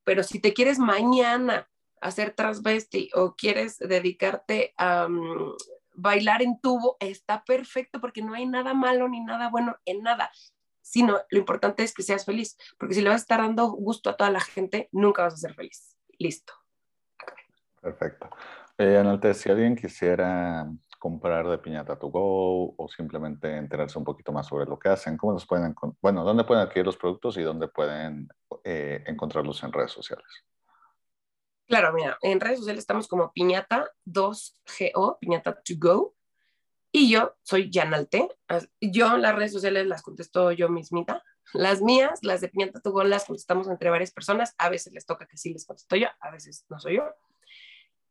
Pero 0.03 0.23
si 0.23 0.39
te 0.39 0.53
quieres 0.53 0.79
mañana 0.79 1.67
hacer 2.01 2.33
transvesti 2.33 3.09
o 3.13 3.35
quieres 3.35 3.77
dedicarte 3.79 4.73
a, 4.77 5.07
mm, 5.07 5.55
bailar 5.99 6.41
en 6.41 6.59
tubo 6.59 6.97
está 6.99 7.43
perfecto 7.43 7.99
porque 7.99 8.21
no 8.21 8.33
hay 8.33 8.45
nada 8.45 8.73
malo 8.73 9.07
ni 9.07 9.19
nada 9.19 9.49
bueno 9.49 9.77
en 9.85 10.01
nada, 10.01 10.31
sino 10.81 11.19
lo 11.29 11.39
importante 11.39 11.83
es 11.83 11.93
que 11.93 12.03
seas 12.03 12.25
feliz, 12.25 12.57
porque 12.77 12.95
si 12.95 13.01
le 13.01 13.09
vas 13.09 13.21
a 13.21 13.23
estar 13.23 13.41
dando 13.41 13.67
gusto 13.69 14.09
a 14.09 14.17
toda 14.17 14.31
la 14.31 14.39
gente, 14.39 14.89
nunca 14.91 15.23
vas 15.23 15.33
a 15.33 15.37
ser 15.37 15.53
feliz. 15.53 15.97
Listo. 16.17 16.53
Perfecto. 17.81 18.29
Eh, 18.77 19.33
si 19.33 19.49
alguien 19.49 19.75
quisiera 19.75 20.67
comprar 20.99 21.47
de 21.47 21.57
Piñata 21.57 21.97
to 21.97 22.07
Go 22.07 22.75
o 22.77 22.87
simplemente 22.89 23.57
enterarse 23.57 23.97
un 23.97 24.03
poquito 24.03 24.31
más 24.31 24.47
sobre 24.47 24.65
lo 24.65 24.77
que 24.77 24.89
hacen, 24.89 25.17
¿cómo 25.17 25.33
los 25.33 25.47
pueden, 25.47 25.73
bueno, 26.01 26.23
dónde 26.23 26.43
pueden 26.43 26.63
adquirir 26.63 26.85
los 26.85 26.97
productos 26.97 27.37
y 27.37 27.41
dónde 27.41 27.69
pueden 27.69 28.29
eh, 28.63 29.03
encontrarlos 29.07 29.63
en 29.63 29.71
redes 29.71 29.91
sociales? 29.91 30.27
Claro, 31.67 31.93
mira, 31.93 32.17
en 32.21 32.39
redes 32.39 32.59
sociales 32.59 32.79
estamos 32.79 33.07
como 33.07 33.31
Piñata 33.31 33.89
2GO, 34.05 35.17
Piñata 35.19 35.53
to 35.53 35.73
go. 35.77 36.15
Y 36.91 37.11
yo 37.11 37.35
soy 37.43 37.69
Janalte. 37.71 38.27
Yo 38.81 39.17
las 39.17 39.35
redes 39.35 39.53
sociales 39.53 39.85
las 39.85 40.01
contesto 40.01 40.51
yo 40.51 40.69
mismita. 40.69 41.23
Las 41.53 41.81
mías, 41.81 42.19
las 42.23 42.41
de 42.41 42.49
Piñata 42.49 42.79
to 42.79 42.91
go, 42.91 43.03
las 43.03 43.25
contestamos 43.25 43.67
entre 43.69 43.91
varias 43.91 44.11
personas. 44.11 44.55
A 44.57 44.69
veces 44.69 44.93
les 44.93 45.05
toca 45.05 45.27
que 45.27 45.37
sí 45.37 45.53
les 45.53 45.67
contesto 45.67 45.95
yo, 45.95 46.07
a 46.19 46.31
veces 46.31 46.65
no 46.69 46.79
soy 46.79 46.95
yo. 46.95 47.03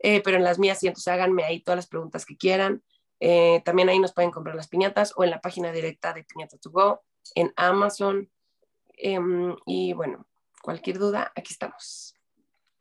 Eh, 0.00 0.22
pero 0.22 0.36
en 0.36 0.44
las 0.44 0.58
mías 0.58 0.78
sí, 0.78 0.86
entonces 0.86 1.12
háganme 1.12 1.44
ahí 1.44 1.60
todas 1.60 1.76
las 1.76 1.86
preguntas 1.86 2.24
que 2.24 2.36
quieran. 2.36 2.82
Eh, 3.20 3.62
también 3.64 3.88
ahí 3.88 3.98
nos 3.98 4.14
pueden 4.14 4.30
comprar 4.30 4.54
las 4.54 4.68
piñatas 4.68 5.12
o 5.16 5.24
en 5.24 5.30
la 5.30 5.40
página 5.40 5.72
directa 5.72 6.12
de 6.12 6.24
Piñata 6.24 6.56
to 6.58 6.70
go, 6.70 7.02
en 7.34 7.52
Amazon. 7.56 8.30
Em, 8.96 9.56
y 9.66 9.92
bueno, 9.92 10.26
cualquier 10.62 10.98
duda, 10.98 11.32
aquí 11.34 11.52
estamos. 11.52 12.14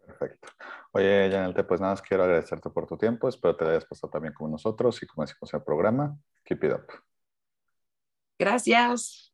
Perfecto. 0.06 0.48
Oye, 0.94 1.30
Janelte, 1.30 1.64
pues 1.64 1.82
nada 1.82 1.94
más 1.94 2.02
quiero 2.02 2.24
agradecerte 2.24 2.70
por 2.70 2.88
tu 2.88 2.98
tiempo. 2.98 3.28
Espero 3.28 3.56
te 3.56 3.66
hayas 3.66 3.86
pasado 3.86 4.10
también 4.10 4.34
con 4.34 4.50
nosotros 4.50 5.02
y 5.04 5.08
como 5.08 5.26
decimos 5.26 5.54
en 5.54 5.60
el 5.60 5.66
programa, 5.66 6.18
keep 6.46 6.64
it 6.64 6.74
up. 6.74 6.88
Gracias. 8.40 9.34